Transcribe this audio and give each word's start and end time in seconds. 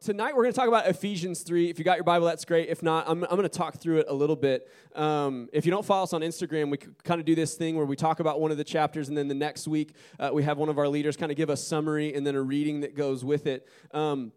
tonight 0.00 0.34
we're 0.34 0.44
going 0.44 0.52
to 0.52 0.58
talk 0.58 0.68
about 0.68 0.86
Ephesians 0.86 1.42
3. 1.42 1.68
If 1.68 1.78
you 1.78 1.84
got 1.84 1.96
your 1.96 2.04
Bible, 2.04 2.26
that's 2.26 2.44
great. 2.44 2.68
If 2.68 2.82
not, 2.82 3.06
I'm, 3.06 3.22
I'm 3.24 3.30
going 3.30 3.42
to 3.42 3.48
talk 3.48 3.76
through 3.76 3.98
it 3.98 4.06
a 4.08 4.14
little 4.14 4.36
bit. 4.36 4.68
Um, 4.94 5.48
if 5.52 5.66
you 5.66 5.70
don't 5.70 5.84
follow 5.84 6.04
us 6.04 6.12
on 6.12 6.22
Instagram, 6.22 6.70
we 6.70 6.78
kind 6.78 7.20
of 7.20 7.26
do 7.26 7.34
this 7.34 7.54
thing 7.54 7.76
where 7.76 7.84
we 7.84 7.96
talk 7.96 8.20
about 8.20 8.40
one 8.40 8.50
of 8.50 8.56
the 8.56 8.64
chapters, 8.64 9.08
and 9.08 9.16
then 9.16 9.28
the 9.28 9.34
next 9.34 9.68
week 9.68 9.94
uh, 10.18 10.30
we 10.32 10.42
have 10.42 10.56
one 10.56 10.68
of 10.68 10.78
our 10.78 10.88
leaders 10.88 11.16
kind 11.16 11.30
of 11.30 11.36
give 11.36 11.50
a 11.50 11.56
summary 11.56 12.14
and 12.14 12.26
then 12.26 12.34
a 12.34 12.42
reading 12.42 12.80
that 12.80 12.94
goes 12.94 13.24
with 13.24 13.46
it. 13.46 13.68
Um, 13.92 14.32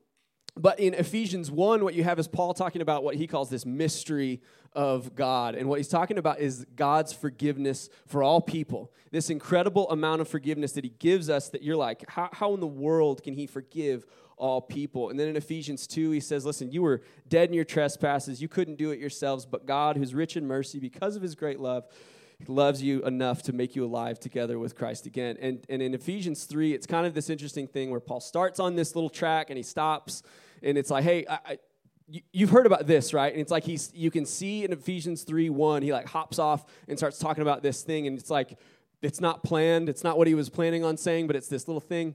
but 0.56 0.80
in 0.80 0.94
Ephesians 0.94 1.50
1, 1.50 1.84
what 1.84 1.96
you 1.96 2.04
have 2.04 2.20
is 2.20 2.28
Paul 2.28 2.54
talking 2.54 2.82
about 2.82 3.04
what 3.04 3.16
he 3.16 3.26
calls 3.26 3.50
this 3.50 3.66
mystery 3.66 4.42
of 4.74 5.16
God. 5.16 5.56
And 5.56 5.68
what 5.68 5.80
he's 5.80 5.88
talking 5.88 6.18
about 6.18 6.40
is 6.40 6.66
God's 6.76 7.12
forgiveness 7.12 7.90
for 8.06 8.22
all 8.22 8.40
people. 8.40 8.92
This 9.12 9.30
incredible 9.30 9.90
amount 9.90 10.22
of 10.22 10.28
forgiveness 10.28 10.74
that 10.74 10.84
he 10.84 10.92
gives 10.92 11.30
us 11.30 11.50
that 11.50 11.64
you're 11.64 11.76
like, 11.76 12.08
how, 12.08 12.30
how 12.32 12.54
in 12.54 12.60
the 12.60 12.68
world 12.68 13.24
can 13.24 13.34
he 13.34 13.48
forgive 13.48 14.06
all 14.38 14.62
people? 14.62 15.10
And 15.10 15.20
then 15.20 15.28
in 15.28 15.36
Ephesians 15.36 15.88
2, 15.88 16.12
he 16.12 16.20
says, 16.20 16.46
Listen, 16.46 16.72
you 16.72 16.84
were 16.84 17.02
dead 17.28 17.50
in 17.50 17.56
your 17.56 17.66
trespasses. 17.66 18.42
You 18.42 18.48
couldn't 18.48 18.78
do 18.78 18.92
it 18.92 19.00
yourselves, 19.00 19.48
but 19.48 19.66
God, 19.66 19.98
who's 19.98 20.14
rich 20.14 20.38
in 20.38 20.46
mercy, 20.46 20.80
because 20.80 21.16
of 21.16 21.24
his 21.24 21.34
great 21.34 21.60
love, 21.60 21.88
loves 22.50 22.82
you 22.82 23.04
enough 23.04 23.44
to 23.44 23.54
make 23.54 23.76
you 23.76 23.86
alive 23.86 24.20
together 24.20 24.60
with 24.60 24.76
Christ 24.76 25.06
again. 25.06 25.38
And, 25.42 25.66
and 25.70 25.82
in 25.82 25.94
Ephesians 25.94 26.46
3, 26.46 26.74
it's 26.74 26.86
kind 26.86 27.06
of 27.06 27.14
this 27.14 27.30
interesting 27.30 27.68
thing 27.68 27.90
where 27.90 28.00
Paul 28.00 28.20
starts 28.20 28.60
on 28.60 28.76
this 28.76 28.96
little 28.96 29.10
track 29.10 29.50
and 29.50 29.58
he 29.58 29.64
stops, 29.64 30.24
and 30.62 30.78
it's 30.78 30.90
like, 30.90 31.04
hey, 31.04 31.26
I, 31.28 31.40
I 31.46 31.60
you've 32.32 32.50
heard 32.50 32.66
about 32.66 32.86
this 32.86 33.14
right? 33.14 33.32
And 33.32 33.42
it's 33.42 33.52
like 33.52 33.64
he's 33.64 33.92
you 33.94 34.12
can 34.12 34.26
see 34.26 34.66
in 34.66 34.74
ephesians 34.74 35.24
3 35.24 35.50
1 35.50 35.82
he 35.82 35.94
like 35.94 36.08
hops 36.08 36.38
off 36.38 36.66
and 36.88 36.98
starts 36.98 37.18
talking 37.18 37.42
about 37.42 37.64
this 37.64 37.82
thing 37.82 38.08
and 38.08 38.20
it's 38.20 38.30
like 38.30 38.60
it's 39.02 39.20
not 39.20 39.44
planned. 39.44 39.90
It's 39.90 40.04
not 40.04 40.18
what 40.18 40.28
he 40.28 40.36
was 40.36 40.50
planning 40.50 40.84
on 40.84 40.98
saying 40.98 41.28
but 41.28 41.36
it's 41.36 41.48
this 41.48 41.68
little 41.68 41.82
thing 41.82 42.14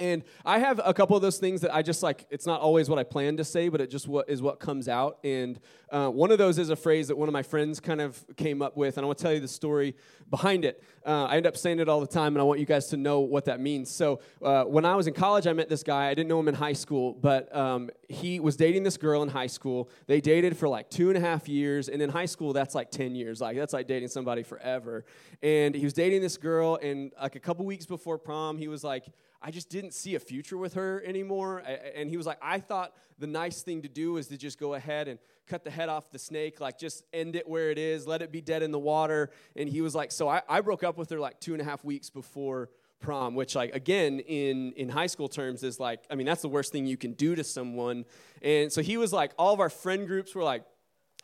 and 0.00 0.22
I 0.44 0.58
have 0.60 0.80
a 0.84 0.94
couple 0.94 1.16
of 1.16 1.22
those 1.22 1.38
things 1.38 1.60
that 1.62 1.74
I 1.74 1.82
just 1.82 2.02
like, 2.02 2.26
it's 2.30 2.46
not 2.46 2.60
always 2.60 2.88
what 2.88 2.98
I 2.98 3.04
plan 3.04 3.36
to 3.38 3.44
say, 3.44 3.68
but 3.68 3.80
it 3.80 3.90
just 3.90 4.06
what 4.06 4.28
is 4.28 4.40
what 4.40 4.60
comes 4.60 4.88
out. 4.88 5.18
And 5.24 5.58
uh, 5.90 6.08
one 6.08 6.30
of 6.30 6.38
those 6.38 6.58
is 6.58 6.70
a 6.70 6.76
phrase 6.76 7.08
that 7.08 7.16
one 7.16 7.28
of 7.28 7.32
my 7.32 7.42
friends 7.42 7.80
kind 7.80 8.00
of 8.00 8.24
came 8.36 8.62
up 8.62 8.76
with, 8.76 8.96
and 8.96 9.04
I 9.04 9.06
want 9.06 9.18
to 9.18 9.22
tell 9.22 9.32
you 9.32 9.40
the 9.40 9.48
story 9.48 9.96
behind 10.30 10.64
it. 10.64 10.82
Uh, 11.04 11.24
I 11.24 11.36
end 11.36 11.46
up 11.46 11.56
saying 11.56 11.80
it 11.80 11.88
all 11.88 12.00
the 12.00 12.06
time, 12.06 12.34
and 12.34 12.38
I 12.40 12.44
want 12.44 12.60
you 12.60 12.66
guys 12.66 12.86
to 12.88 12.96
know 12.96 13.20
what 13.20 13.46
that 13.46 13.60
means. 13.60 13.90
So 13.90 14.20
uh, 14.42 14.64
when 14.64 14.84
I 14.84 14.94
was 14.94 15.06
in 15.06 15.14
college, 15.14 15.46
I 15.46 15.52
met 15.52 15.68
this 15.68 15.82
guy. 15.82 16.08
I 16.08 16.14
didn't 16.14 16.28
know 16.28 16.38
him 16.38 16.48
in 16.48 16.54
high 16.54 16.74
school, 16.74 17.14
but 17.14 17.54
um, 17.56 17.90
he 18.08 18.38
was 18.38 18.56
dating 18.56 18.82
this 18.82 18.96
girl 18.96 19.22
in 19.22 19.28
high 19.28 19.46
school. 19.46 19.88
They 20.06 20.20
dated 20.20 20.56
for 20.56 20.68
like 20.68 20.90
two 20.90 21.08
and 21.08 21.16
a 21.16 21.20
half 21.20 21.48
years, 21.48 21.88
and 21.88 22.02
in 22.02 22.10
high 22.10 22.26
school, 22.26 22.52
that's 22.52 22.74
like 22.74 22.90
10 22.90 23.14
years. 23.14 23.40
Like, 23.40 23.56
that's 23.56 23.72
like 23.72 23.88
dating 23.88 24.08
somebody 24.08 24.42
forever. 24.42 25.04
And 25.42 25.74
he 25.74 25.84
was 25.84 25.94
dating 25.94 26.22
this 26.22 26.36
girl, 26.36 26.78
and 26.80 27.12
like 27.20 27.34
a 27.34 27.40
couple 27.40 27.64
weeks 27.64 27.86
before 27.86 28.18
prom, 28.18 28.58
he 28.58 28.68
was 28.68 28.84
like, 28.84 29.06
I 29.40 29.50
just 29.50 29.70
didn't 29.70 29.94
see 29.94 30.14
a 30.14 30.20
future 30.20 30.56
with 30.56 30.74
her 30.74 31.02
anymore. 31.04 31.62
And 31.94 32.10
he 32.10 32.16
was 32.16 32.26
like, 32.26 32.38
I 32.42 32.58
thought 32.58 32.92
the 33.18 33.26
nice 33.26 33.62
thing 33.62 33.82
to 33.82 33.88
do 33.88 34.16
is 34.16 34.26
to 34.28 34.36
just 34.36 34.58
go 34.58 34.74
ahead 34.74 35.06
and 35.08 35.18
cut 35.46 35.64
the 35.64 35.70
head 35.70 35.88
off 35.88 36.10
the 36.10 36.18
snake, 36.18 36.60
like 36.60 36.78
just 36.78 37.04
end 37.12 37.36
it 37.36 37.48
where 37.48 37.70
it 37.70 37.78
is, 37.78 38.06
let 38.06 38.20
it 38.20 38.32
be 38.32 38.40
dead 38.40 38.62
in 38.62 38.72
the 38.72 38.78
water. 38.78 39.30
And 39.56 39.68
he 39.68 39.80
was 39.80 39.94
like, 39.94 40.12
so 40.12 40.28
I, 40.28 40.42
I 40.48 40.60
broke 40.60 40.82
up 40.82 40.98
with 40.98 41.10
her 41.10 41.20
like 41.20 41.40
two 41.40 41.52
and 41.52 41.62
a 41.62 41.64
half 41.64 41.84
weeks 41.84 42.10
before 42.10 42.70
prom, 43.00 43.36
which 43.36 43.54
like 43.54 43.74
again 43.74 44.18
in 44.20 44.72
in 44.72 44.88
high 44.88 45.06
school 45.06 45.28
terms 45.28 45.62
is 45.62 45.78
like, 45.78 46.00
I 46.10 46.16
mean, 46.16 46.26
that's 46.26 46.42
the 46.42 46.48
worst 46.48 46.72
thing 46.72 46.84
you 46.84 46.96
can 46.96 47.12
do 47.12 47.34
to 47.36 47.44
someone. 47.44 48.04
And 48.42 48.72
so 48.72 48.82
he 48.82 48.96
was 48.96 49.12
like, 49.12 49.32
all 49.38 49.54
of 49.54 49.60
our 49.60 49.70
friend 49.70 50.06
groups 50.06 50.34
were 50.34 50.42
like, 50.42 50.64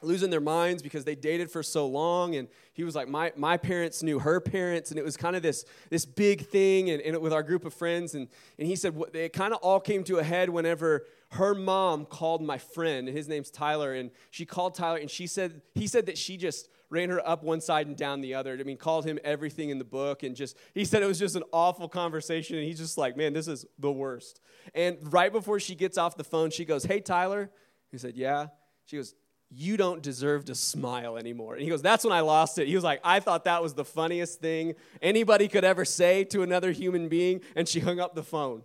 losing 0.02 0.30
their 0.30 0.40
minds 0.40 0.82
because 0.82 1.04
they 1.04 1.14
dated 1.14 1.50
for 1.50 1.62
so 1.62 1.86
long 1.86 2.34
and 2.34 2.48
he 2.72 2.84
was 2.84 2.94
like 2.94 3.08
my, 3.08 3.32
my 3.36 3.56
parents 3.56 4.02
knew 4.02 4.18
her 4.18 4.40
parents 4.40 4.90
and 4.90 4.98
it 4.98 5.04
was 5.04 5.16
kind 5.16 5.36
of 5.36 5.42
this, 5.42 5.64
this 5.88 6.04
big 6.04 6.46
thing 6.46 6.90
and, 6.90 7.00
and 7.02 7.18
with 7.18 7.32
our 7.32 7.42
group 7.42 7.64
of 7.64 7.72
friends 7.72 8.14
and, 8.14 8.28
and 8.58 8.66
he 8.66 8.76
said 8.76 8.94
it 9.14 9.32
kind 9.32 9.54
of 9.54 9.60
all 9.60 9.80
came 9.80 10.04
to 10.04 10.18
a 10.18 10.24
head 10.24 10.50
whenever 10.50 11.06
her 11.30 11.54
mom 11.54 12.04
called 12.04 12.42
my 12.42 12.58
friend 12.58 13.08
his 13.08 13.28
name's 13.28 13.50
tyler 13.50 13.94
and 13.94 14.10
she 14.30 14.44
called 14.44 14.74
tyler 14.74 14.98
and 14.98 15.10
she 15.10 15.26
said 15.26 15.62
he 15.74 15.86
said 15.86 16.06
that 16.06 16.18
she 16.18 16.36
just 16.36 16.68
ran 16.90 17.08
her 17.08 17.26
up 17.26 17.42
one 17.42 17.60
side 17.60 17.86
and 17.86 17.96
down 17.96 18.20
the 18.20 18.34
other 18.34 18.56
i 18.60 18.62
mean 18.62 18.76
called 18.76 19.04
him 19.04 19.18
everything 19.24 19.70
in 19.70 19.78
the 19.78 19.84
book 19.84 20.22
and 20.22 20.36
just 20.36 20.56
he 20.74 20.84
said 20.84 21.02
it 21.02 21.06
was 21.06 21.18
just 21.18 21.34
an 21.34 21.42
awful 21.52 21.88
conversation 21.88 22.56
and 22.56 22.64
he's 22.66 22.78
just 22.78 22.98
like 22.98 23.16
man 23.16 23.32
this 23.32 23.48
is 23.48 23.66
the 23.78 23.92
worst. 23.92 24.40
And 24.74 24.96
right 25.12 25.32
before 25.32 25.60
she 25.60 25.74
gets 25.74 25.98
off 25.98 26.16
the 26.16 26.24
phone 26.24 26.50
she 26.50 26.64
goes 26.64 26.84
hey 26.84 27.00
tyler. 27.00 27.50
He 27.90 27.98
said 27.98 28.16
yeah. 28.16 28.46
She 28.86 28.96
goes 28.96 29.14
you 29.50 29.76
don't 29.76 30.02
deserve 30.02 30.46
to 30.46 30.54
smile 30.54 31.16
anymore. 31.16 31.54
And 31.54 31.62
he 31.62 31.68
goes, 31.68 31.82
That's 31.82 32.04
when 32.04 32.12
I 32.12 32.20
lost 32.20 32.58
it. 32.58 32.66
He 32.66 32.74
was 32.74 32.84
like, 32.84 33.00
I 33.04 33.20
thought 33.20 33.44
that 33.44 33.62
was 33.62 33.74
the 33.74 33.84
funniest 33.84 34.40
thing 34.40 34.74
anybody 35.00 35.48
could 35.48 35.64
ever 35.64 35.84
say 35.84 36.24
to 36.24 36.42
another 36.42 36.72
human 36.72 37.08
being. 37.08 37.40
And 37.54 37.68
she 37.68 37.80
hung 37.80 38.00
up 38.00 38.14
the 38.14 38.22
phone. 38.22 38.62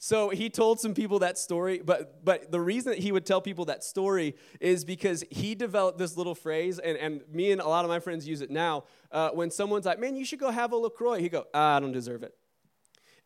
So 0.00 0.28
he 0.28 0.48
told 0.48 0.78
some 0.78 0.94
people 0.94 1.18
that 1.20 1.38
story, 1.38 1.82
but, 1.84 2.24
but 2.24 2.52
the 2.52 2.60
reason 2.60 2.92
that 2.92 3.00
he 3.00 3.10
would 3.10 3.26
tell 3.26 3.40
people 3.40 3.64
that 3.64 3.82
story 3.82 4.36
is 4.60 4.84
because 4.84 5.24
he 5.28 5.56
developed 5.56 5.98
this 5.98 6.16
little 6.16 6.36
phrase, 6.36 6.78
and, 6.78 6.96
and 6.96 7.22
me 7.32 7.50
and 7.50 7.60
a 7.60 7.66
lot 7.66 7.84
of 7.84 7.90
my 7.90 7.98
friends 7.98 8.26
use 8.26 8.40
it 8.40 8.48
now. 8.48 8.84
Uh, 9.10 9.30
when 9.30 9.50
someone's 9.50 9.86
like, 9.86 9.98
Man, 9.98 10.14
you 10.14 10.24
should 10.24 10.38
go 10.38 10.50
have 10.50 10.72
a 10.72 10.76
LaCroix, 10.76 11.18
he 11.18 11.28
go, 11.28 11.46
ah, 11.52 11.76
I 11.76 11.80
don't 11.80 11.92
deserve 11.92 12.22
it. 12.22 12.32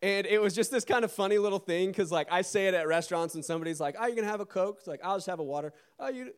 And 0.01 0.27
it 0.27 0.41
was 0.41 0.53
just 0.53 0.69
this 0.69 0.83
kind 0.83 1.05
of 1.05 1.13
funny 1.13 1.37
little 1.37 1.59
thing 1.59 1.87
because, 1.87 2.11
like, 2.11 2.27
I 2.29 2.41
say 2.41 2.67
it 2.67 2.73
at 2.73 2.87
restaurants 2.89 3.35
and 3.35 3.45
somebody's 3.45 3.79
like, 3.79 3.95
Oh, 3.97 4.05
you're 4.05 4.15
going 4.15 4.25
to 4.25 4.31
have 4.31 4.41
a 4.41 4.45
Coke? 4.45 4.77
It's 4.79 4.87
like, 4.87 4.99
I'll 5.01 5.15
just 5.15 5.27
have 5.27 5.39
a 5.39 5.43
water. 5.43 5.71
Oh, 5.97 6.09
you 6.09 6.33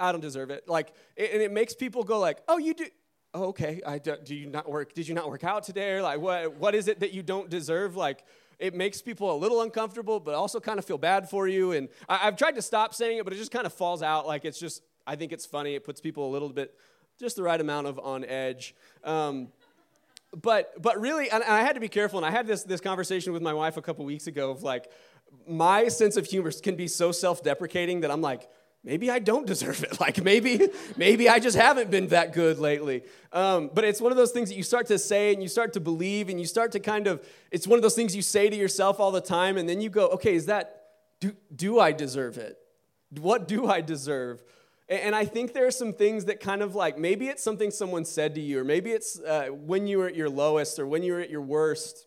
I 0.00 0.12
don't 0.12 0.20
deserve 0.20 0.50
it. 0.50 0.68
Like, 0.68 0.92
and 1.16 1.42
it 1.42 1.52
makes 1.52 1.74
people 1.74 2.04
go 2.04 2.18
like, 2.18 2.38
oh, 2.48 2.58
you 2.58 2.74
do. 2.74 2.86
Oh, 3.34 3.48
okay. 3.48 3.80
I 3.86 3.98
do, 3.98 4.16
do 4.24 4.34
you 4.34 4.48
not 4.48 4.68
work? 4.68 4.94
Did 4.94 5.06
you 5.06 5.14
not 5.14 5.28
work 5.28 5.44
out 5.44 5.62
today? 5.62 5.92
Or 5.92 6.02
like, 6.02 6.20
what? 6.20 6.54
What 6.56 6.74
is 6.74 6.88
it 6.88 7.00
that 7.00 7.12
you 7.12 7.22
don't 7.22 7.50
deserve? 7.50 7.96
Like, 7.96 8.24
it 8.58 8.74
makes 8.74 9.02
people 9.02 9.34
a 9.34 9.38
little 9.38 9.62
uncomfortable, 9.62 10.18
but 10.18 10.34
also 10.34 10.60
kind 10.60 10.78
of 10.78 10.84
feel 10.84 10.98
bad 10.98 11.28
for 11.28 11.46
you. 11.46 11.72
And 11.72 11.88
I, 12.08 12.16
have 12.18 12.36
tried 12.36 12.54
to 12.56 12.62
stop 12.62 12.94
saying 12.94 13.18
it, 13.18 13.24
but 13.24 13.32
it 13.32 13.36
just 13.36 13.52
kind 13.52 13.66
of 13.66 13.72
falls 13.72 14.02
out. 14.02 14.26
Like, 14.26 14.44
it's 14.44 14.58
just. 14.58 14.82
I 15.06 15.16
think 15.16 15.32
it's 15.32 15.46
funny. 15.46 15.74
It 15.74 15.84
puts 15.84 16.02
people 16.02 16.28
a 16.28 16.32
little 16.32 16.50
bit, 16.50 16.74
just 17.18 17.36
the 17.36 17.42
right 17.42 17.60
amount 17.60 17.86
of 17.86 17.98
on 17.98 18.26
edge. 18.26 18.74
Um, 19.04 19.48
but 20.42 20.80
but 20.82 21.00
really, 21.00 21.30
and 21.30 21.42
I 21.42 21.62
had 21.62 21.74
to 21.74 21.80
be 21.80 21.88
careful. 21.88 22.18
And 22.18 22.26
I 22.26 22.30
had 22.30 22.46
this 22.46 22.62
this 22.64 22.80
conversation 22.80 23.32
with 23.32 23.42
my 23.42 23.54
wife 23.54 23.76
a 23.76 23.82
couple 23.82 24.04
weeks 24.04 24.26
ago 24.26 24.50
of 24.50 24.62
like, 24.62 24.90
my 25.46 25.88
sense 25.88 26.16
of 26.16 26.26
humor 26.26 26.50
can 26.62 26.76
be 26.76 26.88
so 26.88 27.12
self-deprecating 27.12 28.00
that 28.00 28.10
I'm 28.10 28.20
like 28.20 28.48
maybe 28.84 29.10
I 29.10 29.18
don't 29.18 29.46
deserve 29.46 29.82
it. 29.82 30.00
Like 30.00 30.22
maybe, 30.22 30.68
maybe 30.96 31.28
I 31.28 31.38
just 31.38 31.56
haven't 31.56 31.90
been 31.90 32.08
that 32.08 32.32
good 32.32 32.58
lately. 32.58 33.02
Um, 33.32 33.70
but 33.74 33.84
it's 33.84 34.00
one 34.00 34.12
of 34.12 34.16
those 34.16 34.30
things 34.30 34.48
that 34.48 34.54
you 34.54 34.62
start 34.62 34.86
to 34.86 34.98
say 34.98 35.32
and 35.32 35.42
you 35.42 35.48
start 35.48 35.72
to 35.74 35.80
believe 35.80 36.28
and 36.28 36.38
you 36.38 36.46
start 36.46 36.72
to 36.72 36.80
kind 36.80 37.06
of, 37.06 37.26
it's 37.50 37.66
one 37.66 37.78
of 37.78 37.82
those 37.82 37.94
things 37.94 38.14
you 38.14 38.22
say 38.22 38.48
to 38.48 38.56
yourself 38.56 39.00
all 39.00 39.10
the 39.10 39.20
time 39.20 39.56
and 39.56 39.68
then 39.68 39.80
you 39.80 39.90
go, 39.90 40.08
okay, 40.08 40.34
is 40.34 40.46
that, 40.46 40.84
do, 41.20 41.32
do 41.54 41.80
I 41.80 41.92
deserve 41.92 42.38
it? 42.38 42.56
What 43.18 43.48
do 43.48 43.66
I 43.66 43.80
deserve? 43.80 44.42
And 44.88 45.14
I 45.14 45.26
think 45.26 45.52
there 45.52 45.66
are 45.66 45.72
some 45.72 45.92
things 45.92 46.26
that 46.26 46.40
kind 46.40 46.62
of 46.62 46.74
like, 46.74 46.96
maybe 46.96 47.28
it's 47.28 47.42
something 47.42 47.70
someone 47.70 48.06
said 48.06 48.34
to 48.36 48.40
you, 48.40 48.60
or 48.60 48.64
maybe 48.64 48.90
it's 48.90 49.20
uh, 49.20 49.48
when 49.50 49.86
you 49.86 49.98
were 49.98 50.06
at 50.06 50.14
your 50.14 50.30
lowest 50.30 50.78
or 50.78 50.86
when 50.86 51.02
you 51.02 51.12
were 51.12 51.20
at 51.20 51.28
your 51.28 51.42
worst. 51.42 52.06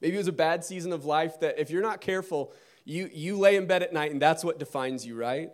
Maybe 0.00 0.14
it 0.14 0.18
was 0.18 0.26
a 0.26 0.32
bad 0.32 0.64
season 0.64 0.92
of 0.92 1.04
life 1.04 1.38
that 1.40 1.60
if 1.60 1.70
you're 1.70 1.82
not 1.82 2.00
careful, 2.00 2.52
you, 2.84 3.08
you 3.12 3.38
lay 3.38 3.54
in 3.54 3.66
bed 3.66 3.82
at 3.82 3.92
night 3.92 4.10
and 4.10 4.20
that's 4.20 4.42
what 4.42 4.58
defines 4.58 5.06
you, 5.06 5.14
right? 5.14 5.50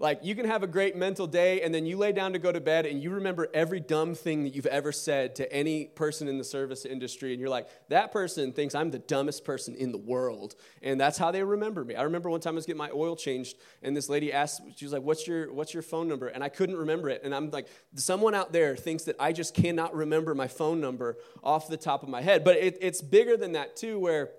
Like, 0.00 0.24
you 0.24 0.34
can 0.34 0.46
have 0.46 0.64
a 0.64 0.66
great 0.66 0.96
mental 0.96 1.28
day, 1.28 1.62
and 1.62 1.72
then 1.72 1.86
you 1.86 1.96
lay 1.96 2.10
down 2.10 2.32
to 2.32 2.40
go 2.40 2.50
to 2.50 2.60
bed, 2.60 2.84
and 2.84 3.00
you 3.00 3.10
remember 3.10 3.48
every 3.54 3.78
dumb 3.78 4.16
thing 4.16 4.42
that 4.42 4.52
you've 4.52 4.66
ever 4.66 4.90
said 4.90 5.36
to 5.36 5.52
any 5.52 5.84
person 5.84 6.26
in 6.26 6.36
the 6.36 6.42
service 6.42 6.84
industry, 6.84 7.30
and 7.30 7.40
you're 7.40 7.48
like, 7.48 7.68
that 7.90 8.10
person 8.10 8.52
thinks 8.52 8.74
I'm 8.74 8.90
the 8.90 8.98
dumbest 8.98 9.44
person 9.44 9.76
in 9.76 9.92
the 9.92 9.98
world. 9.98 10.56
And 10.82 11.00
that's 11.00 11.16
how 11.16 11.30
they 11.30 11.44
remember 11.44 11.84
me. 11.84 11.94
I 11.94 12.02
remember 12.02 12.28
one 12.28 12.40
time 12.40 12.54
I 12.54 12.56
was 12.56 12.66
getting 12.66 12.78
my 12.78 12.90
oil 12.90 13.14
changed, 13.14 13.56
and 13.84 13.96
this 13.96 14.08
lady 14.08 14.32
asked, 14.32 14.62
she 14.74 14.84
was 14.84 14.92
like, 14.92 15.02
What's 15.02 15.28
your, 15.28 15.52
what's 15.52 15.72
your 15.72 15.82
phone 15.84 16.08
number? 16.08 16.26
And 16.26 16.42
I 16.42 16.48
couldn't 16.48 16.76
remember 16.76 17.08
it. 17.08 17.20
And 17.22 17.32
I'm 17.32 17.50
like, 17.50 17.68
someone 17.94 18.34
out 18.34 18.52
there 18.52 18.74
thinks 18.74 19.04
that 19.04 19.14
I 19.20 19.30
just 19.30 19.54
cannot 19.54 19.94
remember 19.94 20.34
my 20.34 20.48
phone 20.48 20.80
number 20.80 21.18
off 21.44 21.68
the 21.68 21.76
top 21.76 22.02
of 22.02 22.08
my 22.08 22.20
head. 22.20 22.42
But 22.42 22.56
it, 22.56 22.78
it's 22.80 23.00
bigger 23.00 23.36
than 23.36 23.52
that, 23.52 23.76
too, 23.76 24.00
where 24.00 24.30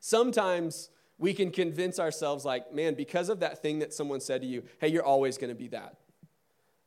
sometimes 0.00 0.90
we 1.18 1.32
can 1.32 1.50
convince 1.50 1.98
ourselves, 1.98 2.44
like, 2.44 2.72
man, 2.72 2.94
because 2.94 3.28
of 3.28 3.40
that 3.40 3.62
thing 3.62 3.78
that 3.78 3.92
someone 3.92 4.20
said 4.20 4.40
to 4.40 4.46
you, 4.46 4.64
hey, 4.80 4.88
you're 4.88 5.04
always 5.04 5.38
going 5.38 5.50
to 5.50 5.54
be 5.54 5.68
that. 5.68 5.96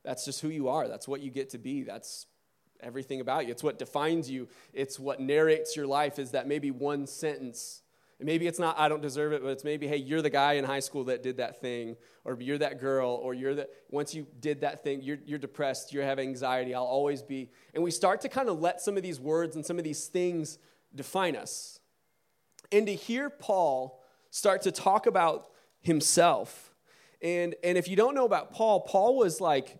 That's 0.03 0.25
just 0.25 0.41
who 0.41 0.49
you 0.49 0.67
are. 0.69 0.87
That's 0.87 1.07
what 1.07 1.21
you 1.21 1.31
get 1.31 1.49
to 1.51 1.57
be. 1.57 1.83
That's 1.83 2.25
everything 2.81 3.21
about 3.21 3.45
you. 3.45 3.51
It's 3.51 3.63
what 3.63 3.79
defines 3.79 4.29
you. 4.29 4.47
It's 4.73 4.99
what 4.99 5.19
narrates 5.19 5.75
your 5.75 5.87
life, 5.87 6.19
is 6.19 6.31
that 6.31 6.47
maybe 6.47 6.71
one 6.71 7.07
sentence. 7.07 7.81
And 8.19 8.25
maybe 8.25 8.47
it's 8.47 8.59
not, 8.59 8.77
I 8.79 8.89
don't 8.89 9.01
deserve 9.01 9.31
it, 9.33 9.43
but 9.43 9.49
it's 9.49 9.63
maybe, 9.63 9.87
hey, 9.87 9.97
you're 9.97 10.21
the 10.21 10.29
guy 10.29 10.53
in 10.53 10.65
high 10.65 10.79
school 10.79 11.05
that 11.05 11.23
did 11.23 11.37
that 11.37 11.61
thing, 11.61 11.95
or 12.25 12.37
you're 12.39 12.57
that 12.57 12.79
girl, 12.79 13.19
or 13.21 13.33
you're 13.33 13.55
the, 13.55 13.69
once 13.89 14.13
you 14.13 14.27
did 14.39 14.61
that 14.61 14.83
thing, 14.83 15.01
you're, 15.01 15.19
you're 15.25 15.39
depressed, 15.39 15.93
you 15.93 16.01
have 16.01 16.19
anxiety, 16.19 16.73
I'll 16.73 16.83
always 16.83 17.21
be. 17.21 17.49
And 17.73 17.83
we 17.83 17.91
start 17.91 18.21
to 18.21 18.29
kind 18.29 18.49
of 18.49 18.59
let 18.59 18.81
some 18.81 18.97
of 18.97 19.03
these 19.03 19.19
words 19.19 19.55
and 19.55 19.65
some 19.65 19.77
of 19.77 19.83
these 19.83 20.07
things 20.07 20.57
define 20.95 21.35
us. 21.35 21.79
And 22.71 22.87
to 22.87 22.95
hear 22.95 23.29
Paul 23.29 23.96
start 24.29 24.61
to 24.63 24.71
talk 24.71 25.07
about 25.07 25.47
himself. 25.81 26.73
And, 27.21 27.55
and 27.63 27.77
if 27.77 27.87
you 27.87 27.95
don't 27.95 28.15
know 28.15 28.25
about 28.25 28.51
Paul, 28.51 28.81
Paul 28.81 29.17
was 29.17 29.41
like 29.41 29.77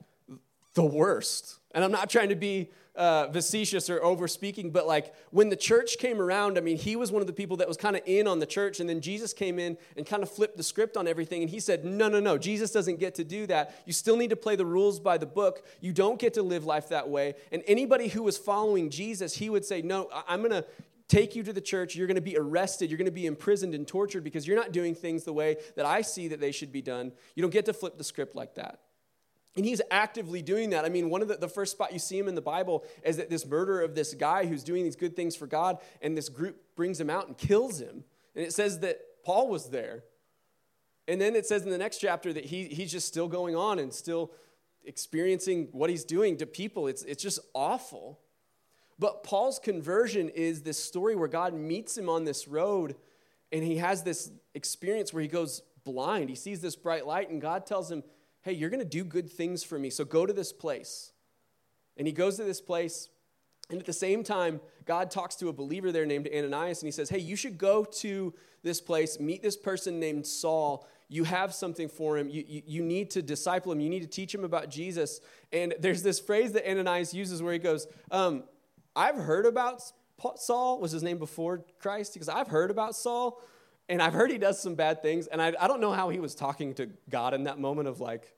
the 0.74 0.86
worst. 0.86 1.60
And 1.72 1.84
I'm 1.84 1.92
not 1.92 2.10
trying 2.10 2.30
to 2.30 2.36
be 2.36 2.72
uh, 2.98 3.32
facetious 3.32 3.92
or 3.92 4.04
over 4.04 4.28
speaking, 4.28 4.72
but 4.72 4.88
like 4.88 5.14
when 5.30 5.50
the 5.50 5.56
church 5.56 5.98
came 6.00 6.20
around, 6.20 6.58
I 6.58 6.62
mean, 6.62 6.78
he 6.78 6.96
was 6.96 7.12
one 7.12 7.22
of 7.22 7.28
the 7.28 7.34
people 7.34 7.58
that 7.58 7.68
was 7.68 7.78
kind 7.78 7.96
of 7.96 8.02
in 8.08 8.28
on 8.28 8.40
the 8.40 8.46
church, 8.48 8.80
and 8.80 8.90
then 8.90 9.02
Jesus 9.02 9.34
came 9.34 9.60
in 9.60 9.78
and 9.96 10.06
kind 10.06 10.24
of 10.24 10.32
flipped 10.32 10.58
the 10.58 10.64
script 10.64 10.98
on 10.98 11.08
everything, 11.08 11.44
and 11.44 11.50
he 11.50 11.60
said, 11.60 11.86
No, 11.86 12.10
no, 12.10 12.20
no, 12.20 12.40
Jesus 12.40 12.72
doesn't 12.72 13.00
get 13.00 13.14
to 13.16 13.24
do 13.24 13.46
that. 13.48 13.76
You 13.86 13.94
still 13.94 14.18
need 14.18 14.32
to 14.32 14.36
play 14.36 14.56
the 14.56 14.66
rules 14.66 15.00
by 15.00 15.20
the 15.20 15.28
book. 15.28 15.64
You 15.80 15.94
don't 15.94 16.20
get 16.20 16.34
to 16.36 16.42
live 16.42 16.66
life 16.66 16.90
that 16.90 17.08
way. 17.08 17.36
And 17.52 17.62
anybody 17.68 18.08
who 18.08 18.24
was 18.24 18.36
following 18.36 18.90
Jesus, 18.90 19.36
he 19.36 19.52
would 19.52 19.64
say, 19.64 19.84
No, 19.84 20.10
I'm 20.28 20.40
going 20.40 20.52
to 20.52 20.66
take 21.08 21.36
you 21.36 21.44
to 21.44 21.54
the 21.54 21.62
church. 21.62 21.96
You're 21.96 22.08
going 22.08 22.16
to 22.16 22.22
be 22.22 22.38
arrested. 22.38 22.90
You're 22.90 22.98
going 22.98 23.06
to 23.06 23.12
be 23.12 23.26
imprisoned 23.26 23.74
and 23.74 23.88
tortured 23.88 24.24
because 24.24 24.48
you're 24.48 24.58
not 24.58 24.72
doing 24.72 24.96
things 24.96 25.24
the 25.24 25.34
way 25.34 25.58
that 25.76 25.86
I 25.86 26.02
see 26.02 26.28
that 26.30 26.40
they 26.40 26.52
should 26.52 26.72
be 26.72 26.82
done. 26.82 27.12
You 27.36 27.42
don't 27.42 27.54
get 27.54 27.66
to 27.66 27.74
flip 27.74 27.98
the 27.98 28.04
script 28.04 28.36
like 28.36 28.56
that. 28.56 28.82
And 29.56 29.66
he's 29.66 29.82
actively 29.90 30.44
doing 30.44 30.70
that. 30.70 30.86
I 30.86 30.90
mean, 30.90 31.10
one 31.10 31.24
of 31.24 31.28
the, 31.28 31.36
the 31.36 31.48
first 31.48 31.72
spot 31.72 31.92
you 31.92 31.98
see 31.98 32.18
him 32.18 32.28
in 32.28 32.36
the 32.36 32.42
Bible 32.42 32.86
is 33.04 33.18
that 33.18 33.30
this 33.30 33.46
murder 33.46 33.82
of 33.82 33.96
this 33.96 34.14
guy 34.14 34.46
who's 34.46 34.64
doing 34.64 34.84
these 34.84 34.96
good 34.96 35.16
things 35.16 35.36
for 35.36 35.48
God, 35.48 35.80
and 36.02 36.16
this 36.16 36.30
group 36.30 36.62
brings 36.76 37.00
him 37.00 37.10
out 37.10 37.28
and 37.28 37.36
kills 37.38 37.80
him. 37.80 38.04
And 38.36 38.46
it 38.46 38.54
says 38.54 38.82
that 38.82 39.00
Paul 39.26 39.50
was 39.50 39.70
there. 39.70 40.04
And 41.08 41.20
then 41.20 41.36
it 41.36 41.48
says 41.48 41.64
in 41.64 41.72
the 41.72 41.78
next 41.78 41.98
chapter 41.98 42.32
that 42.34 42.46
he, 42.46 42.66
he's 42.66 42.92
just 42.92 43.08
still 43.08 43.28
going 43.28 43.56
on 43.56 43.80
and 43.80 43.92
still 43.92 44.32
experiencing 44.86 45.70
what 45.72 45.90
he's 45.90 46.04
doing 46.04 46.38
to 46.38 46.46
people. 46.46 46.86
It's, 46.86 47.02
it's 47.04 47.24
just 47.24 47.40
awful. 47.56 48.20
But 49.00 49.24
Paul's 49.24 49.60
conversion 49.60 50.30
is 50.30 50.62
this 50.62 50.84
story 50.84 51.16
where 51.16 51.28
God 51.28 51.54
meets 51.54 51.98
him 51.98 52.10
on 52.10 52.26
this 52.26 52.48
road 52.48 52.96
and 53.52 53.64
he 53.64 53.78
has 53.78 54.04
this 54.04 54.32
experience 54.56 55.14
where 55.14 55.22
he 55.22 55.28
goes 55.28 55.62
blind. 55.84 56.30
He 56.30 56.36
sees 56.36 56.62
this 56.62 56.76
bright 56.76 57.06
light 57.06 57.30
and 57.30 57.42
God 57.42 57.66
tells 57.66 57.92
him, 57.92 58.04
Hey, 58.42 58.54
you're 58.54 58.70
going 58.70 58.80
to 58.80 58.86
do 58.86 59.04
good 59.04 59.30
things 59.30 59.64
for 59.64 59.78
me, 59.78 59.90
so 59.90 60.06
go 60.06 60.26
to 60.26 60.32
this 60.32 60.54
place. 60.54 61.12
And 61.98 62.08
he 62.08 62.14
goes 62.14 62.38
to 62.38 62.44
this 62.44 62.62
place, 62.62 63.10
and 63.70 63.80
at 63.80 63.86
the 63.86 63.92
same 63.92 64.24
time, 64.24 64.62
God 64.86 65.12
talks 65.12 65.36
to 65.38 65.50
a 65.50 65.54
believer 65.54 65.92
there 65.92 66.06
named 66.06 66.30
Ananias, 66.34 66.82
and 66.82 66.88
he 66.88 66.92
says, 66.92 67.10
Hey, 67.10 67.20
you 67.20 67.36
should 67.36 67.58
go 67.58 67.84
to 67.84 68.34
this 68.64 68.80
place, 68.80 69.20
meet 69.20 69.44
this 69.44 69.58
person 69.58 70.00
named 70.00 70.26
Saul. 70.26 70.88
You 71.10 71.24
have 71.26 71.54
something 71.54 71.90
for 71.90 72.18
him. 72.18 72.30
You, 72.30 72.44
you, 72.48 72.62
you, 72.66 72.84
need 72.84 73.10
to 73.12 73.22
disciple 73.22 73.72
him. 73.72 73.80
You 73.80 73.90
need 73.90 74.02
to 74.02 74.08
teach 74.08 74.34
him 74.34 74.44
about 74.44 74.70
Jesus. 74.70 75.22
And 75.52 75.74
there's 75.80 76.04
this 76.04 76.20
phrase 76.20 76.52
that 76.54 76.70
Ananias 76.70 77.14
uses 77.14 77.42
where 77.42 77.54
he 77.54 77.60
goes, 77.60 77.88
um, 78.12 78.44
I've 78.98 79.16
heard 79.16 79.46
about 79.46 79.82
Saul, 80.36 80.80
was 80.80 80.92
his 80.92 81.04
name 81.04 81.20
before 81.20 81.64
Christ? 81.80 82.14
Because 82.14 82.28
I've 82.28 82.48
heard 82.48 82.72
about 82.72 82.96
Saul, 82.96 83.40
and 83.88 84.02
I've 84.02 84.14
heard 84.14 84.32
he 84.32 84.38
does 84.38 84.60
some 84.60 84.76
bad 84.76 85.02
things. 85.02 85.28
And 85.28 85.42
I, 85.42 85.54
I 85.60 85.68
don't 85.68 85.80
know 85.80 85.94
how 85.94 86.10
he 86.10 86.20
was 86.20 86.34
talking 86.36 86.74
to 86.76 86.90
God 87.10 87.34
in 87.34 87.44
that 87.44 87.60
moment 87.60 87.88
of 87.88 88.02
like, 88.02 88.34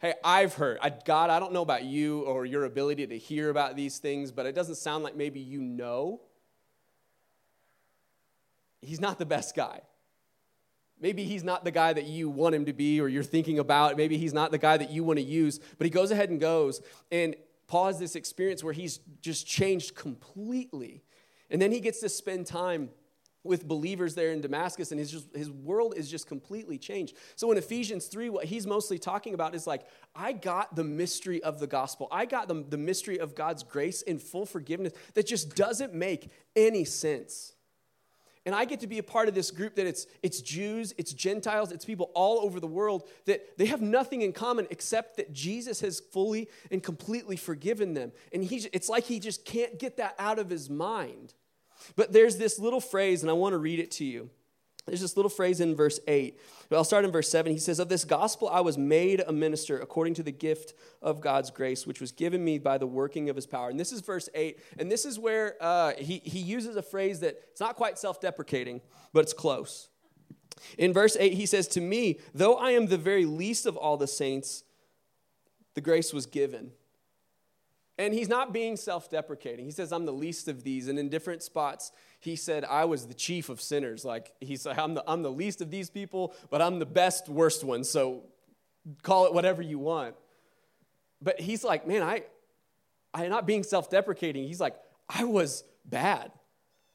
Hey, 0.00 0.14
I've 0.22 0.54
heard, 0.54 0.78
I, 0.80 0.90
God, 0.90 1.28
I 1.28 1.40
don't 1.40 1.52
know 1.52 1.62
about 1.62 1.82
you 1.82 2.20
or 2.20 2.46
your 2.46 2.64
ability 2.64 3.08
to 3.08 3.18
hear 3.18 3.50
about 3.50 3.74
these 3.74 3.98
things, 3.98 4.30
but 4.30 4.46
it 4.46 4.54
doesn't 4.54 4.76
sound 4.76 5.02
like 5.02 5.16
maybe 5.16 5.40
you 5.40 5.60
know. 5.60 6.20
He's 8.80 9.00
not 9.00 9.18
the 9.18 9.26
best 9.26 9.56
guy. 9.56 9.80
Maybe 11.00 11.24
he's 11.24 11.42
not 11.42 11.64
the 11.64 11.72
guy 11.72 11.92
that 11.92 12.04
you 12.04 12.30
want 12.30 12.54
him 12.54 12.66
to 12.66 12.72
be 12.72 13.00
or 13.00 13.08
you're 13.08 13.24
thinking 13.24 13.58
about. 13.58 13.96
Maybe 13.96 14.18
he's 14.18 14.32
not 14.32 14.52
the 14.52 14.58
guy 14.58 14.76
that 14.76 14.90
you 14.90 15.02
want 15.02 15.18
to 15.18 15.24
use, 15.24 15.58
but 15.78 15.84
he 15.84 15.90
goes 15.90 16.12
ahead 16.12 16.30
and 16.30 16.40
goes. 16.40 16.80
And 17.10 17.34
Paul 17.68 17.86
has 17.86 17.98
this 17.98 18.16
experience 18.16 18.64
where 18.64 18.72
he's 18.72 18.98
just 19.20 19.46
changed 19.46 19.94
completely. 19.94 21.04
And 21.50 21.62
then 21.62 21.70
he 21.70 21.80
gets 21.80 22.00
to 22.00 22.08
spend 22.08 22.46
time 22.46 22.90
with 23.44 23.66
believers 23.66 24.14
there 24.14 24.32
in 24.32 24.40
Damascus, 24.40 24.90
and 24.90 24.98
his, 24.98 25.10
just, 25.10 25.34
his 25.34 25.50
world 25.50 25.94
is 25.96 26.10
just 26.10 26.26
completely 26.26 26.76
changed. 26.76 27.16
So 27.36 27.50
in 27.52 27.56
Ephesians 27.56 28.06
3, 28.06 28.30
what 28.30 28.44
he's 28.44 28.66
mostly 28.66 28.98
talking 28.98 29.32
about 29.32 29.54
is 29.54 29.66
like, 29.66 29.86
I 30.14 30.32
got 30.32 30.74
the 30.74 30.84
mystery 30.84 31.42
of 31.42 31.60
the 31.60 31.66
gospel. 31.66 32.08
I 32.10 32.26
got 32.26 32.48
the, 32.48 32.64
the 32.68 32.76
mystery 32.76 33.20
of 33.20 33.34
God's 33.34 33.62
grace 33.62 34.02
in 34.02 34.18
full 34.18 34.44
forgiveness 34.44 34.92
that 35.14 35.26
just 35.26 35.54
doesn't 35.54 35.94
make 35.94 36.30
any 36.56 36.84
sense. 36.84 37.54
And 38.48 38.54
I 38.54 38.64
get 38.64 38.80
to 38.80 38.86
be 38.86 38.96
a 38.96 39.02
part 39.02 39.28
of 39.28 39.34
this 39.34 39.50
group 39.50 39.74
that 39.74 39.86
it's, 39.86 40.06
it's 40.22 40.40
Jews, 40.40 40.94
it's 40.96 41.12
Gentiles, 41.12 41.70
it's 41.70 41.84
people 41.84 42.10
all 42.14 42.40
over 42.40 42.60
the 42.60 42.66
world 42.66 43.06
that 43.26 43.58
they 43.58 43.66
have 43.66 43.82
nothing 43.82 44.22
in 44.22 44.32
common 44.32 44.66
except 44.70 45.18
that 45.18 45.34
Jesus 45.34 45.82
has 45.82 46.00
fully 46.00 46.48
and 46.70 46.82
completely 46.82 47.36
forgiven 47.36 47.92
them. 47.92 48.10
And 48.32 48.42
he's, 48.42 48.66
it's 48.72 48.88
like 48.88 49.04
he 49.04 49.20
just 49.20 49.44
can't 49.44 49.78
get 49.78 49.98
that 49.98 50.14
out 50.18 50.38
of 50.38 50.48
his 50.48 50.70
mind. 50.70 51.34
But 51.94 52.14
there's 52.14 52.38
this 52.38 52.58
little 52.58 52.80
phrase, 52.80 53.20
and 53.20 53.28
I 53.28 53.34
want 53.34 53.52
to 53.52 53.58
read 53.58 53.80
it 53.80 53.90
to 53.90 54.06
you. 54.06 54.30
There's 54.88 55.00
this 55.00 55.16
little 55.16 55.30
phrase 55.30 55.60
in 55.60 55.76
verse 55.76 56.00
8. 56.08 56.38
I'll 56.72 56.84
start 56.84 57.04
in 57.04 57.10
verse 57.10 57.30
7. 57.30 57.52
He 57.52 57.58
says, 57.58 57.78
Of 57.78 57.88
this 57.88 58.04
gospel 58.04 58.48
I 58.48 58.60
was 58.60 58.76
made 58.76 59.22
a 59.26 59.32
minister 59.32 59.78
according 59.78 60.14
to 60.14 60.22
the 60.22 60.32
gift 60.32 60.74
of 61.02 61.20
God's 61.20 61.50
grace, 61.50 61.86
which 61.86 62.00
was 62.00 62.12
given 62.12 62.44
me 62.44 62.58
by 62.58 62.78
the 62.78 62.86
working 62.86 63.28
of 63.28 63.36
his 63.36 63.46
power. 63.46 63.68
And 63.70 63.78
this 63.78 63.92
is 63.92 64.00
verse 64.00 64.28
8. 64.34 64.58
And 64.78 64.90
this 64.90 65.04
is 65.04 65.18
where 65.18 65.56
uh, 65.60 65.92
he, 65.98 66.20
he 66.24 66.40
uses 66.40 66.76
a 66.76 66.82
phrase 66.82 67.20
that 67.20 67.40
it's 67.50 67.60
not 67.60 67.76
quite 67.76 67.98
self 67.98 68.20
deprecating, 68.20 68.80
but 69.12 69.20
it's 69.20 69.32
close. 69.32 69.88
In 70.76 70.92
verse 70.92 71.16
8, 71.18 71.34
he 71.34 71.46
says, 71.46 71.68
To 71.68 71.80
me, 71.80 72.18
though 72.34 72.56
I 72.56 72.70
am 72.72 72.86
the 72.86 72.98
very 72.98 73.24
least 73.24 73.66
of 73.66 73.76
all 73.76 73.96
the 73.96 74.06
saints, 74.06 74.64
the 75.74 75.80
grace 75.80 76.12
was 76.12 76.26
given. 76.26 76.72
And 77.98 78.14
he's 78.14 78.28
not 78.28 78.52
being 78.52 78.76
self 78.76 79.10
deprecating. 79.10 79.64
He 79.64 79.72
says, 79.72 79.92
I'm 79.92 80.06
the 80.06 80.12
least 80.12 80.46
of 80.46 80.62
these. 80.62 80.86
And 80.88 80.98
in 80.98 81.08
different 81.08 81.42
spots, 81.42 81.90
he 82.20 82.36
said, 82.36 82.64
I 82.64 82.84
was 82.84 83.06
the 83.06 83.14
chief 83.14 83.48
of 83.48 83.60
sinners. 83.60 84.04
Like, 84.04 84.32
he 84.40 84.56
said, 84.56 84.78
I'm 84.78 84.94
the, 84.94 85.04
I'm 85.06 85.22
the 85.22 85.32
least 85.32 85.60
of 85.60 85.70
these 85.70 85.90
people, 85.90 86.34
but 86.48 86.62
I'm 86.62 86.78
the 86.78 86.86
best, 86.86 87.28
worst 87.28 87.64
one. 87.64 87.82
So 87.82 88.22
call 89.02 89.26
it 89.26 89.34
whatever 89.34 89.62
you 89.62 89.80
want. 89.80 90.14
But 91.20 91.40
he's 91.40 91.64
like, 91.64 91.88
man, 91.88 92.02
I, 92.02 92.22
I'm 93.12 93.30
not 93.30 93.46
being 93.46 93.64
self 93.64 93.90
deprecating. 93.90 94.44
He's 94.44 94.60
like, 94.60 94.76
I 95.08 95.24
was 95.24 95.64
bad. 95.84 96.30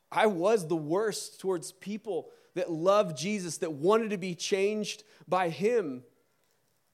I 0.09 0.27
was 0.27 0.67
the 0.67 0.75
worst 0.75 1.41
towards 1.41 1.73
people 1.73 2.29
that 2.53 2.71
loved 2.71 3.17
Jesus, 3.17 3.57
that 3.57 3.73
wanted 3.73 4.11
to 4.11 4.17
be 4.17 4.35
changed 4.35 5.03
by 5.27 5.49
him. 5.49 6.03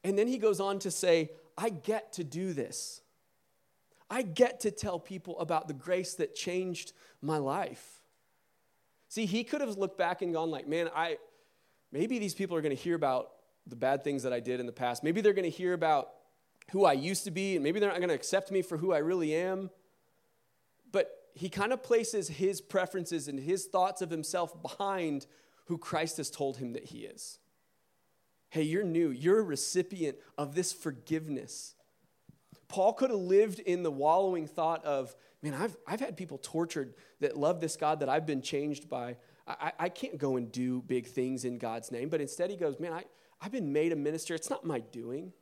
And 0.03 0.17
then 0.17 0.27
he 0.27 0.37
goes 0.37 0.59
on 0.59 0.79
to 0.79 0.89
say, 0.89 1.31
I 1.57 1.69
get 1.69 2.13
to 2.13 2.23
do 2.23 2.53
this. 2.53 3.01
I 4.09 4.23
get 4.23 4.61
to 4.61 4.71
tell 4.71 4.99
people 4.99 5.39
about 5.39 5.67
the 5.67 5.73
grace 5.73 6.15
that 6.15 6.35
changed 6.35 6.93
my 7.21 7.37
life. 7.37 8.01
See, 9.07 9.25
he 9.25 9.43
could 9.43 9.61
have 9.61 9.77
looked 9.77 9.97
back 9.97 10.21
and 10.21 10.33
gone 10.33 10.51
like, 10.51 10.67
"Man, 10.67 10.89
I 10.95 11.17
maybe 11.91 12.19
these 12.19 12.33
people 12.33 12.55
are 12.57 12.61
going 12.61 12.75
to 12.75 12.81
hear 12.81 12.95
about 12.95 13.31
the 13.67 13.75
bad 13.75 14.03
things 14.03 14.23
that 14.23 14.33
I 14.33 14.39
did 14.39 14.59
in 14.59 14.65
the 14.65 14.71
past. 14.71 15.03
Maybe 15.03 15.21
they're 15.21 15.33
going 15.33 15.43
to 15.43 15.57
hear 15.57 15.73
about 15.73 16.11
who 16.71 16.85
I 16.85 16.93
used 16.93 17.23
to 17.25 17.31
be, 17.31 17.55
and 17.55 17.63
maybe 17.63 17.79
they're 17.79 17.89
not 17.89 17.97
going 17.97 18.09
to 18.09 18.15
accept 18.15 18.51
me 18.51 18.61
for 18.61 18.77
who 18.77 18.93
I 18.93 18.99
really 18.99 19.35
am." 19.35 19.69
But 20.91 21.29
he 21.33 21.49
kind 21.49 21.71
of 21.71 21.83
places 21.83 22.27
his 22.27 22.61
preferences 22.61 23.27
and 23.27 23.39
his 23.39 23.65
thoughts 23.65 24.01
of 24.01 24.09
himself 24.09 24.59
behind 24.61 25.27
who 25.65 25.77
Christ 25.77 26.17
has 26.17 26.31
told 26.31 26.57
him 26.57 26.73
that 26.73 26.85
he 26.85 26.99
is. 26.99 27.39
Hey, 28.49 28.63
you're 28.63 28.83
new. 28.83 29.11
You're 29.11 29.39
a 29.39 29.43
recipient 29.43 30.17
of 30.37 30.55
this 30.55 30.73
forgiveness. 30.73 31.75
Paul 32.69 32.93
could 32.93 33.09
have 33.09 33.19
lived 33.19 33.59
in 33.59 33.83
the 33.83 33.91
wallowing 33.91 34.47
thought 34.47 34.85
of, 34.85 35.15
man, 35.41 35.55
I've, 35.55 35.75
I've 35.85 35.99
had 35.99 36.15
people 36.15 36.37
tortured 36.37 36.93
that 37.19 37.35
love 37.35 37.59
this 37.59 37.75
God 37.75 37.99
that 37.99 38.09
I've 38.09 38.27
been 38.27 38.41
changed 38.41 38.87
by. 38.87 39.17
I, 39.47 39.73
I 39.79 39.89
can't 39.89 40.19
go 40.19 40.37
and 40.37 40.51
do 40.51 40.83
big 40.83 41.07
things 41.07 41.43
in 41.43 41.57
God's 41.57 41.91
name. 41.91 42.09
But 42.09 42.21
instead, 42.21 42.51
he 42.51 42.55
goes, 42.55 42.79
man, 42.79 42.93
I, 42.93 43.05
I've 43.41 43.51
been 43.51 43.73
made 43.73 43.91
a 43.91 43.95
minister. 43.95 44.35
It's 44.35 44.51
not 44.51 44.63
my 44.63 44.79
doing, 44.79 45.33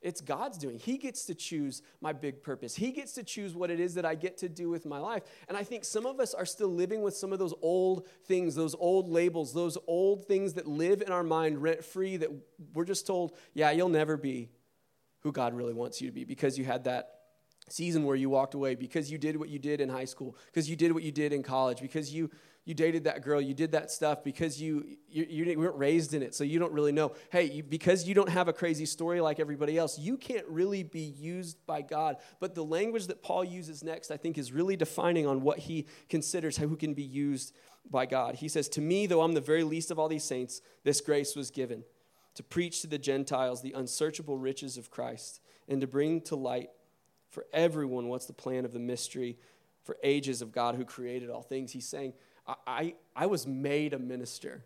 it's 0.00 0.20
God's 0.20 0.58
doing. 0.58 0.78
He 0.78 0.96
gets 0.96 1.24
to 1.26 1.34
choose 1.34 1.82
my 2.00 2.12
big 2.12 2.40
purpose, 2.40 2.76
He 2.76 2.92
gets 2.92 3.14
to 3.14 3.24
choose 3.24 3.56
what 3.56 3.68
it 3.70 3.80
is 3.80 3.94
that 3.94 4.06
I 4.06 4.14
get 4.14 4.38
to 4.38 4.48
do 4.48 4.70
with 4.70 4.86
my 4.86 4.98
life. 4.98 5.24
And 5.48 5.56
I 5.56 5.64
think 5.64 5.84
some 5.84 6.06
of 6.06 6.20
us 6.20 6.34
are 6.34 6.46
still 6.46 6.72
living 6.72 7.02
with 7.02 7.16
some 7.16 7.32
of 7.32 7.40
those 7.40 7.54
old 7.62 8.06
things, 8.26 8.54
those 8.54 8.76
old 8.76 9.08
labels, 9.08 9.52
those 9.52 9.76
old 9.88 10.26
things 10.26 10.54
that 10.54 10.68
live 10.68 11.02
in 11.02 11.10
our 11.10 11.24
mind 11.24 11.60
rent 11.60 11.84
free 11.84 12.16
that 12.18 12.30
we're 12.74 12.84
just 12.84 13.08
told, 13.08 13.36
yeah, 13.54 13.72
you'll 13.72 13.88
never 13.88 14.16
be 14.16 14.50
who 15.20 15.32
God 15.32 15.54
really 15.54 15.74
wants 15.74 16.00
you 16.00 16.08
to 16.08 16.12
be 16.12 16.24
because 16.24 16.58
you 16.58 16.64
had 16.64 16.84
that 16.84 17.20
season 17.68 18.04
where 18.04 18.16
you 18.16 18.28
walked 18.28 18.54
away, 18.54 18.74
because 18.74 19.10
you 19.10 19.18
did 19.18 19.36
what 19.36 19.48
you 19.48 19.58
did 19.58 19.80
in 19.80 19.88
high 19.88 20.04
school, 20.04 20.36
because 20.46 20.68
you 20.68 20.76
did 20.76 20.92
what 20.92 21.02
you 21.02 21.12
did 21.12 21.32
in 21.32 21.42
college, 21.42 21.80
because 21.80 22.12
you 22.12 22.30
you 22.66 22.74
dated 22.74 23.04
that 23.04 23.22
girl, 23.22 23.40
you 23.40 23.54
did 23.54 23.72
that 23.72 23.90
stuff 23.90 24.22
because 24.22 24.60
you 24.60 24.84
you, 25.08 25.26
you 25.28 25.58
weren't 25.58 25.76
raised 25.76 26.12
in 26.14 26.22
it, 26.22 26.34
so 26.34 26.44
you 26.44 26.58
don't 26.58 26.72
really 26.72 26.92
know. 26.92 27.12
Hey, 27.30 27.44
you, 27.44 27.62
because 27.62 28.06
you 28.06 28.14
don't 28.14 28.28
have 28.28 28.48
a 28.48 28.52
crazy 28.52 28.86
story 28.86 29.20
like 29.20 29.40
everybody 29.40 29.78
else, 29.78 29.98
you 29.98 30.16
can't 30.16 30.46
really 30.46 30.82
be 30.82 31.00
used 31.00 31.56
by 31.66 31.80
God. 31.82 32.16
But 32.38 32.54
the 32.54 32.64
language 32.64 33.06
that 33.06 33.22
Paul 33.22 33.44
uses 33.44 33.82
next, 33.82 34.10
I 34.10 34.16
think, 34.16 34.36
is 34.36 34.52
really 34.52 34.76
defining 34.76 35.26
on 35.26 35.40
what 35.40 35.58
he 35.58 35.86
considers 36.08 36.58
who 36.58 36.76
can 36.76 36.92
be 36.92 37.02
used 37.02 37.54
by 37.90 38.04
God. 38.04 38.36
He 38.36 38.48
says, 38.48 38.68
"To 38.70 38.80
me, 38.80 39.06
though 39.06 39.22
I'm 39.22 39.32
the 39.32 39.40
very 39.40 39.64
least 39.64 39.90
of 39.90 39.98
all 39.98 40.08
these 40.08 40.24
saints, 40.24 40.60
this 40.84 41.00
grace 41.00 41.34
was 41.34 41.50
given." 41.50 41.84
To 42.40 42.44
preach 42.44 42.80
to 42.80 42.86
the 42.86 42.96
Gentiles 42.96 43.60
the 43.60 43.72
unsearchable 43.72 44.38
riches 44.38 44.78
of 44.78 44.90
Christ, 44.90 45.42
and 45.68 45.78
to 45.82 45.86
bring 45.86 46.22
to 46.22 46.36
light 46.36 46.70
for 47.28 47.44
everyone 47.52 48.08
what's 48.08 48.24
the 48.24 48.32
plan 48.32 48.64
of 48.64 48.72
the 48.72 48.78
mystery 48.78 49.36
for 49.84 49.98
ages 50.02 50.40
of 50.40 50.50
God 50.50 50.74
who 50.74 50.86
created 50.86 51.28
all 51.28 51.42
things. 51.42 51.70
He's 51.70 51.86
saying, 51.86 52.14
I, 52.46 52.54
I, 52.66 52.94
I 53.14 53.26
was 53.26 53.46
made 53.46 53.92
a 53.92 53.98
minister. 53.98 54.64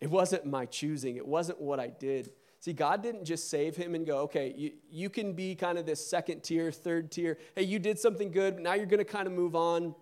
It 0.00 0.10
wasn't 0.10 0.46
my 0.46 0.64
choosing, 0.64 1.16
it 1.16 1.26
wasn't 1.26 1.60
what 1.60 1.78
I 1.78 1.88
did. 1.88 2.30
See, 2.60 2.72
God 2.72 3.02
didn't 3.02 3.26
just 3.26 3.50
save 3.50 3.76
him 3.76 3.94
and 3.94 4.06
go, 4.06 4.20
okay, 4.20 4.54
you, 4.56 4.72
you 4.90 5.10
can 5.10 5.34
be 5.34 5.54
kind 5.54 5.76
of 5.76 5.84
this 5.84 6.06
second 6.06 6.40
tier, 6.42 6.72
third 6.72 7.10
tier. 7.10 7.36
Hey, 7.54 7.64
you 7.64 7.78
did 7.78 7.98
something 7.98 8.30
good, 8.30 8.54
but 8.54 8.62
now 8.62 8.72
you're 8.72 8.86
going 8.86 8.98
to 8.98 9.04
kind 9.04 9.26
of 9.26 9.34
move 9.34 9.54
on. 9.54 9.94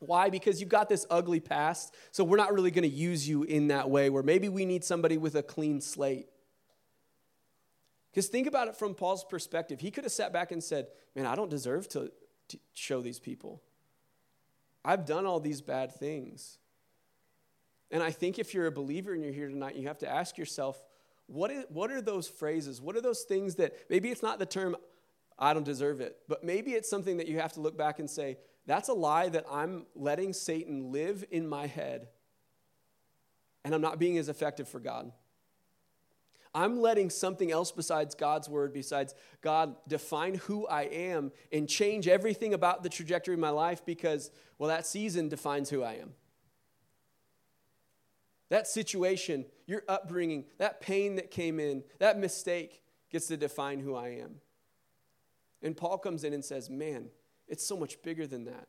Why? 0.00 0.30
Because 0.30 0.60
you've 0.60 0.70
got 0.70 0.88
this 0.88 1.06
ugly 1.10 1.40
past, 1.40 1.94
so 2.10 2.24
we're 2.24 2.36
not 2.38 2.52
really 2.52 2.70
going 2.70 2.88
to 2.88 2.94
use 2.94 3.28
you 3.28 3.44
in 3.44 3.68
that 3.68 3.88
way, 3.88 4.10
where 4.10 4.22
maybe 4.22 4.48
we 4.48 4.64
need 4.64 4.82
somebody 4.82 5.18
with 5.18 5.34
a 5.34 5.42
clean 5.42 5.80
slate. 5.80 6.26
Because 8.10 8.28
think 8.28 8.46
about 8.46 8.68
it 8.68 8.76
from 8.76 8.94
Paul's 8.94 9.24
perspective. 9.24 9.78
He 9.78 9.90
could 9.90 10.04
have 10.04 10.12
sat 10.12 10.32
back 10.32 10.52
and 10.52 10.62
said, 10.64 10.88
Man, 11.14 11.26
I 11.26 11.34
don't 11.34 11.50
deserve 11.50 11.88
to, 11.90 12.10
to 12.48 12.58
show 12.72 13.00
these 13.02 13.18
people. 13.18 13.62
I've 14.84 15.04
done 15.04 15.26
all 15.26 15.40
these 15.40 15.60
bad 15.60 15.92
things. 15.94 16.58
And 17.90 18.02
I 18.02 18.10
think 18.10 18.38
if 18.38 18.54
you're 18.54 18.66
a 18.66 18.72
believer 18.72 19.12
and 19.12 19.22
you're 19.22 19.32
here 19.32 19.48
tonight, 19.48 19.76
you 19.76 19.88
have 19.88 19.98
to 19.98 20.08
ask 20.08 20.38
yourself, 20.38 20.82
what, 21.26 21.50
is, 21.50 21.64
what 21.68 21.90
are 21.90 22.00
those 22.00 22.28
phrases? 22.28 22.80
What 22.80 22.96
are 22.96 23.00
those 23.00 23.22
things 23.22 23.56
that 23.56 23.74
maybe 23.88 24.10
it's 24.10 24.22
not 24.22 24.38
the 24.38 24.46
term, 24.46 24.76
I 25.40 25.54
don't 25.54 25.64
deserve 25.64 26.00
it, 26.02 26.18
but 26.28 26.44
maybe 26.44 26.72
it's 26.72 26.90
something 26.90 27.16
that 27.16 27.26
you 27.26 27.40
have 27.40 27.54
to 27.54 27.60
look 27.60 27.76
back 27.76 27.98
and 27.98 28.08
say, 28.10 28.36
that's 28.66 28.88
a 28.88 28.92
lie 28.92 29.30
that 29.30 29.46
I'm 29.50 29.86
letting 29.94 30.34
Satan 30.34 30.92
live 30.92 31.24
in 31.30 31.48
my 31.48 31.66
head, 31.66 32.08
and 33.64 33.74
I'm 33.74 33.80
not 33.80 33.98
being 33.98 34.18
as 34.18 34.28
effective 34.28 34.68
for 34.68 34.80
God. 34.80 35.12
I'm 36.54 36.80
letting 36.80 37.10
something 37.10 37.50
else 37.50 37.72
besides 37.72 38.14
God's 38.14 38.48
word, 38.48 38.72
besides 38.72 39.14
God, 39.40 39.76
define 39.86 40.34
who 40.34 40.66
I 40.66 40.82
am 40.82 41.30
and 41.52 41.68
change 41.68 42.08
everything 42.08 42.54
about 42.54 42.82
the 42.82 42.88
trajectory 42.88 43.34
of 43.34 43.40
my 43.40 43.50
life 43.50 43.86
because, 43.86 44.30
well, 44.58 44.68
that 44.68 44.84
season 44.84 45.28
defines 45.28 45.70
who 45.70 45.82
I 45.82 45.94
am. 45.94 46.12
That 48.48 48.66
situation, 48.66 49.46
your 49.66 49.84
upbringing, 49.88 50.44
that 50.58 50.80
pain 50.80 51.14
that 51.16 51.30
came 51.30 51.60
in, 51.60 51.84
that 52.00 52.18
mistake 52.18 52.82
gets 53.10 53.28
to 53.28 53.36
define 53.36 53.78
who 53.78 53.94
I 53.94 54.08
am. 54.08 54.40
And 55.62 55.76
Paul 55.76 55.98
comes 55.98 56.24
in 56.24 56.32
and 56.32 56.44
says, 56.44 56.70
Man, 56.70 57.10
it's 57.48 57.66
so 57.66 57.76
much 57.76 58.02
bigger 58.02 58.26
than 58.26 58.44
that. 58.44 58.68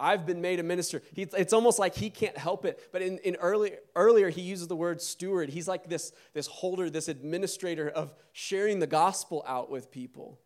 I've 0.00 0.24
been 0.24 0.40
made 0.40 0.58
a 0.58 0.62
minister. 0.62 1.02
He, 1.12 1.28
it's 1.36 1.52
almost 1.52 1.78
like 1.78 1.94
he 1.94 2.08
can't 2.08 2.36
help 2.38 2.64
it. 2.64 2.88
But 2.90 3.02
in, 3.02 3.18
in 3.18 3.36
early, 3.36 3.72
earlier, 3.94 4.30
he 4.30 4.40
uses 4.40 4.66
the 4.66 4.76
word 4.76 5.02
steward. 5.02 5.50
He's 5.50 5.68
like 5.68 5.88
this, 5.88 6.12
this 6.32 6.46
holder, 6.46 6.88
this 6.88 7.08
administrator 7.08 7.88
of 7.90 8.14
sharing 8.32 8.78
the 8.78 8.86
gospel 8.86 9.44
out 9.46 9.70
with 9.70 9.90
people. 9.90 10.40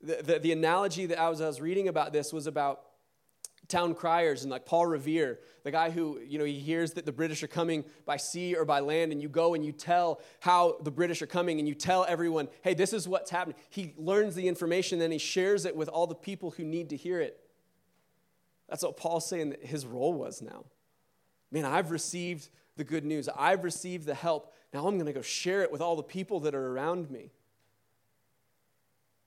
The, 0.00 0.22
the, 0.22 0.38
the 0.38 0.52
analogy 0.52 1.04
that 1.06 1.20
I 1.20 1.28
was, 1.28 1.42
I 1.42 1.46
was 1.46 1.60
reading 1.60 1.88
about 1.88 2.14
this 2.14 2.32
was 2.32 2.46
about 2.46 2.80
town 3.68 3.94
criers 3.94 4.42
and 4.42 4.50
like 4.50 4.66
Paul 4.66 4.86
Revere, 4.86 5.40
the 5.62 5.70
guy 5.70 5.90
who, 5.90 6.20
you 6.26 6.38
know, 6.38 6.44
he 6.44 6.58
hears 6.58 6.92
that 6.92 7.06
the 7.06 7.12
British 7.12 7.42
are 7.42 7.48
coming 7.48 7.84
by 8.04 8.16
sea 8.16 8.54
or 8.54 8.64
by 8.64 8.80
land, 8.80 9.12
and 9.12 9.22
you 9.22 9.28
go 9.28 9.54
and 9.54 9.64
you 9.64 9.72
tell 9.72 10.20
how 10.40 10.76
the 10.82 10.90
British 10.90 11.22
are 11.22 11.26
coming 11.26 11.58
and 11.58 11.68
you 11.68 11.74
tell 11.74 12.04
everyone, 12.06 12.48
hey, 12.62 12.74
this 12.74 12.92
is 12.92 13.08
what's 13.08 13.30
happening. 13.30 13.56
He 13.70 13.94
learns 13.96 14.34
the 14.34 14.46
information, 14.48 14.98
then 14.98 15.12
he 15.12 15.18
shares 15.18 15.64
it 15.64 15.74
with 15.74 15.88
all 15.88 16.06
the 16.06 16.14
people 16.14 16.50
who 16.50 16.64
need 16.64 16.90
to 16.90 16.96
hear 16.96 17.20
it. 17.20 17.40
That's 18.68 18.82
what 18.82 18.96
Paul's 18.96 19.26
saying 19.26 19.50
that 19.50 19.64
his 19.64 19.86
role 19.86 20.12
was 20.12 20.42
now. 20.42 20.64
Man, 21.50 21.64
I've 21.64 21.90
received 21.90 22.48
the 22.76 22.84
good 22.84 23.04
news, 23.04 23.28
I've 23.36 23.64
received 23.64 24.06
the 24.06 24.14
help. 24.14 24.52
Now 24.72 24.88
I'm 24.88 24.94
going 24.94 25.06
to 25.06 25.12
go 25.12 25.22
share 25.22 25.62
it 25.62 25.70
with 25.70 25.80
all 25.80 25.94
the 25.94 26.02
people 26.02 26.40
that 26.40 26.54
are 26.54 26.72
around 26.72 27.10
me. 27.10 27.30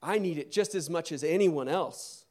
I 0.04 0.20
need 0.20 0.38
it 0.38 0.52
just 0.52 0.76
as 0.76 0.90
much 0.90 1.12
as 1.12 1.24
anyone 1.24 1.68
else. 1.68 2.26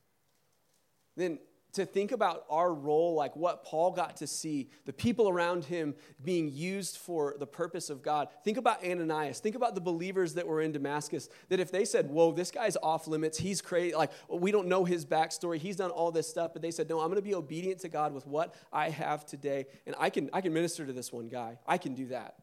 Then 1.17 1.39
to 1.77 1.87
think 1.87 2.13
about 2.13 2.45
our 2.51 2.73
role, 2.75 3.15
like 3.15 3.37
what 3.37 3.65
Paul 3.65 3.93
got 3.93 4.17
to 4.19 4.27
see, 4.27 4.69
the 4.85 4.93
people 4.93 5.29
around 5.29 5.65
him 5.65 5.95
being 6.25 6.51
used 6.51 6.97
for 6.99 7.37
the 7.39 7.47
purpose 7.47 7.89
of 7.89 8.03
God. 8.03 8.29
Think 8.45 8.57
about 8.57 8.85
Ananias. 8.85 9.41
Think 9.41 9.55
about 9.55 9.75
the 9.75 9.81
believers 9.81 10.35
that 10.35 10.47
were 10.47 10.61
in 10.61 10.73
Damascus. 10.73 11.29
That 11.49 11.61
if 11.61 11.71
they 11.71 11.85
said, 11.85 12.11
Whoa, 12.11 12.33
this 12.33 12.51
guy's 12.51 12.77
off 12.83 13.07
limits, 13.07 13.39
he's 13.39 13.63
crazy, 13.63 13.95
like 13.95 14.11
we 14.29 14.51
don't 14.51 14.69
know 14.69 14.85
his 14.85 15.07
backstory, 15.07 15.59
he's 15.59 15.77
done 15.77 15.91
all 15.91 16.11
this 16.11 16.29
stuff, 16.29 16.53
but 16.53 16.63
they 16.63 16.71
said, 16.71 16.89
No, 16.89 17.01
I'm 17.01 17.07
going 17.07 17.17
to 17.17 17.23
be 17.23 17.35
obedient 17.35 17.81
to 17.81 17.89
God 17.89 18.13
with 18.13 18.27
what 18.27 18.55
I 18.73 18.91
have 18.91 19.25
today, 19.25 19.67
and 19.87 19.95
I 19.99 20.11
can, 20.11 20.31
I 20.33 20.41
can 20.41 20.53
minister 20.53 20.85
to 20.87 20.93
this 20.93 21.13
one 21.13 21.29
guy. 21.29 21.59
I 21.67 21.79
can 21.79 21.95
do 21.95 22.07
that. 22.07 22.37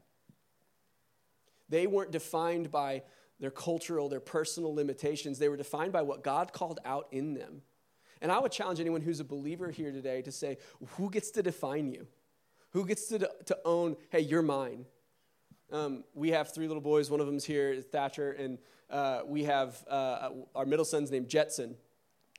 They 1.69 1.87
weren't 1.87 2.11
defined 2.11 2.71
by 2.71 3.03
their 3.39 3.51
cultural, 3.51 4.07
their 4.07 4.19
personal 4.19 4.73
limitations, 4.73 5.39
they 5.39 5.49
were 5.49 5.57
defined 5.57 5.91
by 5.91 6.03
what 6.03 6.23
God 6.23 6.53
called 6.53 6.79
out 6.85 7.07
in 7.11 7.33
them. 7.33 7.63
And 8.23 8.31
I 8.31 8.39
would 8.39 8.53
challenge 8.53 8.79
anyone 8.79 9.01
who's 9.01 9.19
a 9.19 9.25
believer 9.25 9.69
here 9.69 9.91
today 9.91 10.21
to 10.21 10.31
say, 10.31 10.57
who 10.91 11.11
gets 11.11 11.29
to 11.31 11.43
define 11.43 11.89
you? 11.89 12.07
Who 12.71 12.85
gets 12.85 13.07
to, 13.09 13.29
to 13.45 13.57
own, 13.65 13.97
hey, 14.11 14.21
you're 14.21 14.41
mine? 14.41 14.85
Um, 15.73 16.05
we 16.13 16.29
have 16.29 16.53
three 16.53 16.67
little 16.67 16.81
boys. 16.81 17.11
One 17.11 17.19
of 17.19 17.25
them's 17.25 17.43
here, 17.43 17.81
Thatcher, 17.81 18.31
and 18.31 18.59
uh, 18.89 19.21
we 19.25 19.43
have 19.43 19.83
uh, 19.89 20.29
our 20.55 20.65
middle 20.65 20.85
son's 20.85 21.11
named 21.11 21.27
Jetson. 21.27 21.75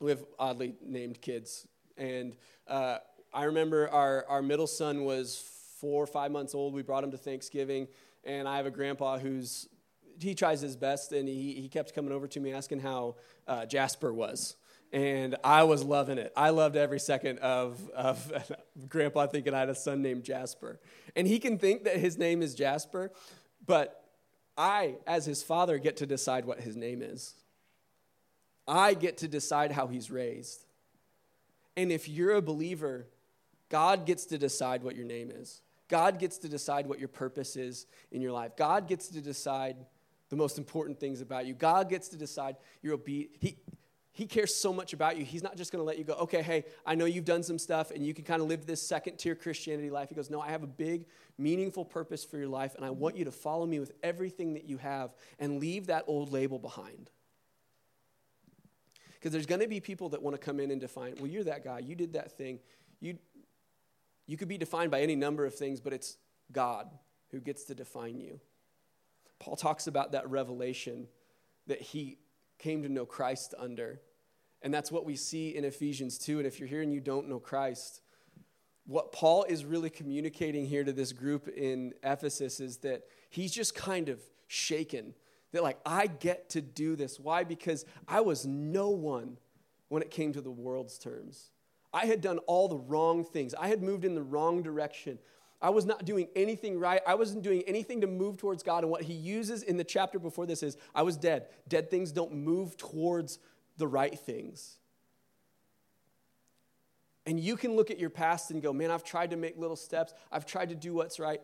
We 0.01 0.09
have 0.09 0.25
oddly 0.39 0.73
named 0.83 1.21
kids. 1.21 1.67
And 1.97 2.35
uh, 2.67 2.97
I 3.31 3.43
remember 3.43 3.87
our, 3.89 4.25
our 4.27 4.41
middle 4.41 4.67
son 4.67 5.03
was 5.03 5.37
four 5.79 6.03
or 6.03 6.07
five 6.07 6.31
months 6.31 6.55
old. 6.55 6.73
We 6.73 6.81
brought 6.81 7.03
him 7.03 7.11
to 7.11 7.17
Thanksgiving, 7.17 7.87
and 8.23 8.47
I 8.47 8.57
have 8.57 8.65
a 8.65 8.71
grandpa 8.71 9.19
who's 9.19 9.69
he 10.17 10.33
tries 10.33 10.61
his 10.61 10.77
best, 10.77 11.11
and 11.11 11.27
he, 11.27 11.53
he 11.55 11.67
kept 11.67 11.93
coming 11.93 12.13
over 12.13 12.25
to 12.25 12.39
me 12.39 12.53
asking 12.53 12.79
how 12.79 13.17
uh, 13.47 13.65
Jasper 13.65 14.13
was 14.13 14.55
and 14.91 15.35
I 15.43 15.63
was 15.63 15.83
loving 15.83 16.17
it. 16.17 16.31
I 16.35 16.51
loved 16.51 16.75
every 16.75 16.99
second 16.99 17.39
of, 17.39 17.89
of 17.89 18.31
Grandpa 18.87 19.27
thinking 19.27 19.53
I 19.53 19.59
had 19.59 19.69
a 19.69 19.75
son 19.75 20.01
named 20.01 20.23
Jasper. 20.23 20.79
And 21.15 21.27
he 21.27 21.39
can 21.39 21.57
think 21.57 21.83
that 21.83 21.97
his 21.97 22.17
name 22.17 22.41
is 22.41 22.55
Jasper, 22.55 23.11
but 23.65 24.03
I, 24.57 24.95
as 25.05 25.25
his 25.25 25.43
father, 25.43 25.77
get 25.77 25.97
to 25.97 26.05
decide 26.05 26.45
what 26.45 26.61
his 26.61 26.75
name 26.75 27.01
is. 27.01 27.33
I 28.67 28.93
get 28.93 29.17
to 29.17 29.27
decide 29.27 29.71
how 29.71 29.87
he's 29.87 30.09
raised. 30.09 30.65
And 31.77 31.91
if 31.91 32.07
you're 32.07 32.35
a 32.35 32.41
believer, 32.41 33.07
God 33.69 34.05
gets 34.05 34.25
to 34.27 34.37
decide 34.37 34.83
what 34.83 34.95
your 34.95 35.05
name 35.05 35.29
is. 35.29 35.61
God 35.87 36.19
gets 36.19 36.37
to 36.39 36.49
decide 36.49 36.87
what 36.87 36.99
your 36.99 37.07
purpose 37.07 37.55
is 37.55 37.85
in 38.11 38.21
your 38.21 38.31
life. 38.31 38.55
God 38.55 38.87
gets 38.87 39.09
to 39.09 39.21
decide 39.21 39.75
the 40.29 40.35
most 40.35 40.57
important 40.57 40.99
things 40.99 41.21
about 41.21 41.45
you. 41.45 41.53
God 41.53 41.89
gets 41.89 42.07
to 42.09 42.17
decide 42.17 42.55
your 42.81 42.93
obedience. 42.93 43.37
He, 43.39 43.57
he 44.15 44.25
cares 44.25 44.55
so 44.55 44.71
much 44.71 44.93
about 44.93 45.17
you. 45.17 45.25
He's 45.25 45.43
not 45.43 45.57
just 45.57 45.73
going 45.73 45.81
to 45.81 45.85
let 45.85 45.97
you 45.97 46.05
go, 46.05 46.13
okay, 46.13 46.41
hey, 46.41 46.63
I 46.85 46.95
know 46.95 47.03
you've 47.03 47.25
done 47.25 47.43
some 47.43 47.59
stuff 47.59 47.91
and 47.91 48.05
you 48.05 48.13
can 48.13 48.23
kind 48.23 48.41
of 48.41 48.47
live 48.47 48.65
this 48.65 48.81
second 48.81 49.17
tier 49.17 49.35
Christianity 49.35 49.89
life. 49.89 50.07
He 50.07 50.15
goes, 50.15 50.29
no, 50.29 50.39
I 50.39 50.51
have 50.51 50.63
a 50.63 50.67
big, 50.67 51.05
meaningful 51.37 51.83
purpose 51.83 52.23
for 52.23 52.37
your 52.37 52.47
life, 52.47 52.75
and 52.75 52.85
I 52.85 52.91
want 52.91 53.17
you 53.17 53.25
to 53.25 53.31
follow 53.31 53.65
me 53.65 53.77
with 53.77 53.91
everything 54.01 54.53
that 54.53 54.63
you 54.63 54.77
have 54.77 55.13
and 55.37 55.59
leave 55.59 55.87
that 55.87 56.05
old 56.07 56.31
label 56.31 56.57
behind. 56.57 57.11
Because 59.15 59.33
there's 59.33 59.45
going 59.45 59.59
to 59.59 59.67
be 59.67 59.81
people 59.81 60.07
that 60.09 60.21
want 60.21 60.33
to 60.33 60.41
come 60.41 60.61
in 60.61 60.71
and 60.71 60.79
define, 60.79 61.15
well, 61.17 61.27
you're 61.27 61.43
that 61.43 61.65
guy, 61.65 61.79
you 61.79 61.93
did 61.93 62.13
that 62.13 62.37
thing. 62.37 62.59
You, 63.01 63.17
you 64.27 64.37
could 64.37 64.47
be 64.47 64.57
defined 64.57 64.91
by 64.91 65.01
any 65.01 65.17
number 65.17 65.45
of 65.45 65.55
things, 65.55 65.81
but 65.81 65.91
it's 65.91 66.15
God 66.53 66.89
who 67.31 67.41
gets 67.41 67.65
to 67.65 67.75
define 67.75 68.21
you. 68.21 68.39
Paul 69.39 69.57
talks 69.57 69.87
about 69.87 70.13
that 70.13 70.29
revelation 70.29 71.07
that 71.67 71.81
he 71.81 72.17
came 72.59 72.83
to 72.83 72.89
know 72.89 73.05
Christ 73.05 73.53
under. 73.59 73.99
And 74.65 74.73
that's 74.73 74.91
what 74.91 75.05
we 75.05 75.15
see 75.15 75.55
in 75.55 75.63
Ephesians 75.63 76.17
2. 76.17 76.39
And 76.39 76.47
if 76.47 76.59
you're 76.59 76.67
here 76.67 76.81
and 76.81 76.91
you 76.91 76.99
don't 76.99 77.29
know 77.29 77.39
Christ, 77.39 78.01
what 78.87 79.11
Paul 79.11 79.43
is 79.43 79.63
really 79.63 79.91
communicating 79.91 80.65
here 80.65 80.83
to 80.83 80.91
this 80.91 81.13
group 81.13 81.47
in 81.47 81.93
Ephesus 82.01 82.59
is 82.59 82.77
that 82.77 83.03
he's 83.29 83.53
just 83.53 83.75
kind 83.75 84.09
of 84.09 84.19
shaken. 84.47 85.13
That, 85.51 85.61
like, 85.61 85.77
I 85.85 86.07
get 86.07 86.49
to 86.49 86.61
do 86.61 86.95
this. 86.95 87.19
Why? 87.19 87.43
Because 87.43 87.85
I 88.07 88.21
was 88.21 88.47
no 88.47 88.89
one 88.89 89.37
when 89.89 90.01
it 90.01 90.09
came 90.09 90.33
to 90.33 90.41
the 90.41 90.49
world's 90.49 90.97
terms. 90.97 91.51
I 91.93 92.07
had 92.07 92.19
done 92.19 92.39
all 92.39 92.67
the 92.67 92.75
wrong 92.75 93.23
things, 93.23 93.53
I 93.53 93.67
had 93.67 93.83
moved 93.83 94.03
in 94.03 94.15
the 94.15 94.23
wrong 94.23 94.63
direction. 94.63 95.19
I 95.61 95.69
was 95.69 95.85
not 95.85 96.05
doing 96.05 96.27
anything 96.35 96.79
right. 96.79 97.01
I 97.07 97.15
wasn't 97.15 97.43
doing 97.43 97.63
anything 97.65 98.01
to 98.01 98.07
move 98.07 98.37
towards 98.37 98.61
God. 98.61 98.83
And 98.83 98.91
what 98.91 99.03
he 99.03 99.13
uses 99.13 99.63
in 99.63 99.77
the 99.77 99.83
chapter 99.83 100.19
before 100.19 100.45
this 100.45 100.61
is 100.61 100.75
I 100.93 101.01
was 101.03 101.17
dead. 101.17 101.47
Dead 101.67 101.89
things 101.89 102.11
don't 102.11 102.33
move 102.33 102.75
towards 102.77 103.39
the 103.77 103.87
right 103.87 104.17
things. 104.17 104.77
And 107.25 107.39
you 107.39 107.57
can 107.57 107.75
look 107.75 107.89
at 107.89 107.97
your 107.97 108.09
past 108.11 108.51
and 108.51 108.61
go, 108.61 108.71
man, 108.71 108.91
I've 108.91 109.03
tried 109.03 109.31
to 109.31 109.35
make 109.35 109.57
little 109.57 109.75
steps. 109.75 110.13
I've 110.31 110.45
tried 110.45 110.69
to 110.69 110.75
do 110.75 110.93
what's 110.93 111.19
right. 111.19 111.41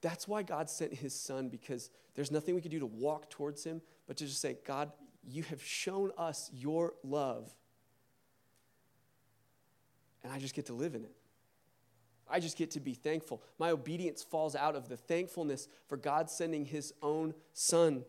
That's 0.00 0.26
why 0.26 0.42
God 0.42 0.68
sent 0.68 0.94
his 0.94 1.14
son, 1.14 1.48
because 1.48 1.90
there's 2.14 2.30
nothing 2.30 2.54
we 2.54 2.60
can 2.60 2.70
do 2.70 2.80
to 2.80 2.86
walk 2.86 3.30
towards 3.30 3.62
him, 3.62 3.82
but 4.06 4.16
to 4.16 4.26
just 4.26 4.40
say, 4.40 4.56
God, 4.66 4.90
you 5.22 5.42
have 5.44 5.62
shown 5.62 6.10
us 6.18 6.50
your 6.52 6.94
love. 7.04 7.54
And 10.24 10.32
I 10.32 10.38
just 10.38 10.54
get 10.54 10.66
to 10.66 10.74
live 10.74 10.94
in 10.94 11.04
it. 11.04 11.12
I 12.28 12.40
just 12.40 12.56
get 12.56 12.70
to 12.72 12.80
be 12.80 12.94
thankful. 12.94 13.42
My 13.58 13.70
obedience 13.70 14.22
falls 14.22 14.54
out 14.54 14.76
of 14.76 14.88
the 14.88 14.96
thankfulness 14.96 15.68
for 15.88 15.96
God 15.96 16.30
sending 16.30 16.64
his 16.64 16.92
own 17.02 17.34
son 17.52 18.04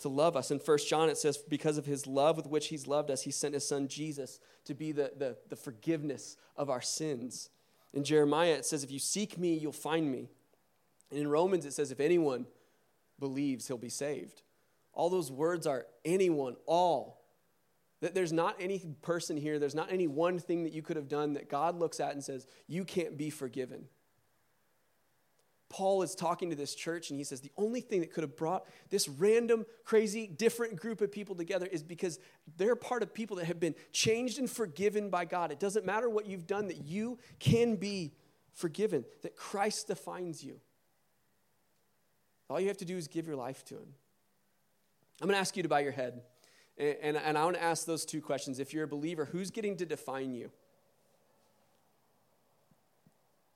to 0.00 0.08
love 0.08 0.36
us. 0.36 0.50
In 0.50 0.58
1 0.58 0.78
John, 0.88 1.08
it 1.08 1.16
says, 1.16 1.38
Because 1.38 1.78
of 1.78 1.86
his 1.86 2.06
love 2.06 2.36
with 2.36 2.46
which 2.46 2.68
he's 2.68 2.86
loved 2.86 3.10
us, 3.10 3.22
he 3.22 3.30
sent 3.30 3.54
his 3.54 3.66
son 3.66 3.88
Jesus 3.88 4.38
to 4.64 4.74
be 4.74 4.92
the, 4.92 5.12
the, 5.16 5.36
the 5.48 5.56
forgiveness 5.56 6.36
of 6.56 6.70
our 6.70 6.82
sins. 6.82 7.50
In 7.94 8.04
Jeremiah, 8.04 8.52
it 8.52 8.66
says, 8.66 8.84
If 8.84 8.90
you 8.90 8.98
seek 8.98 9.38
me, 9.38 9.54
you'll 9.54 9.72
find 9.72 10.10
me. 10.10 10.28
And 11.10 11.20
in 11.20 11.28
Romans, 11.28 11.64
it 11.64 11.72
says, 11.72 11.90
if 11.90 12.00
anyone 12.00 12.46
believes, 13.18 13.68
he'll 13.68 13.78
be 13.78 13.88
saved. 13.88 14.42
All 14.92 15.10
those 15.10 15.30
words 15.30 15.66
are 15.66 15.86
anyone, 16.04 16.56
all. 16.66 17.22
That 18.00 18.14
there's 18.14 18.32
not 18.32 18.56
any 18.60 18.82
person 19.02 19.36
here, 19.36 19.58
there's 19.58 19.74
not 19.74 19.92
any 19.92 20.06
one 20.06 20.38
thing 20.38 20.64
that 20.64 20.72
you 20.72 20.82
could 20.82 20.96
have 20.96 21.08
done 21.08 21.34
that 21.34 21.48
God 21.48 21.78
looks 21.78 22.00
at 22.00 22.12
and 22.12 22.22
says, 22.22 22.46
you 22.66 22.84
can't 22.84 23.16
be 23.16 23.30
forgiven. 23.30 23.86
Paul 25.68 26.02
is 26.02 26.14
talking 26.14 26.50
to 26.50 26.56
this 26.56 26.74
church 26.74 27.10
and 27.10 27.18
he 27.18 27.24
says 27.24 27.40
the 27.40 27.50
only 27.56 27.80
thing 27.80 28.00
that 28.00 28.12
could 28.12 28.22
have 28.22 28.36
brought 28.36 28.66
this 28.90 29.08
random, 29.08 29.66
crazy, 29.84 30.26
different 30.26 30.76
group 30.76 31.00
of 31.00 31.10
people 31.10 31.34
together 31.34 31.66
is 31.66 31.82
because 31.82 32.20
they're 32.56 32.76
part 32.76 33.02
of 33.02 33.12
people 33.12 33.36
that 33.38 33.46
have 33.46 33.58
been 33.58 33.74
changed 33.92 34.38
and 34.38 34.48
forgiven 34.48 35.10
by 35.10 35.24
God. 35.24 35.50
It 35.50 35.58
doesn't 35.58 35.84
matter 35.84 36.08
what 36.08 36.26
you've 36.26 36.46
done, 36.46 36.68
that 36.68 36.84
you 36.84 37.18
can 37.40 37.76
be 37.76 38.12
forgiven, 38.52 39.04
that 39.22 39.36
Christ 39.36 39.88
defines 39.88 40.44
you. 40.44 40.60
All 42.48 42.60
you 42.60 42.68
have 42.68 42.78
to 42.78 42.84
do 42.84 42.96
is 42.96 43.08
give 43.08 43.26
your 43.26 43.36
life 43.36 43.64
to 43.66 43.74
Him. 43.74 43.88
I'm 45.20 45.26
going 45.26 45.34
to 45.34 45.40
ask 45.40 45.56
you 45.56 45.62
to 45.64 45.68
bow 45.68 45.78
your 45.78 45.92
head. 45.92 46.22
And, 46.78 46.96
and, 47.02 47.16
and 47.16 47.38
I 47.38 47.44
want 47.44 47.56
to 47.56 47.62
ask 47.62 47.86
those 47.86 48.04
two 48.04 48.20
questions. 48.20 48.60
If 48.60 48.72
you're 48.72 48.84
a 48.84 48.88
believer, 48.88 49.24
who's 49.24 49.50
getting 49.50 49.76
to 49.78 49.86
define 49.86 50.32
you? 50.32 50.50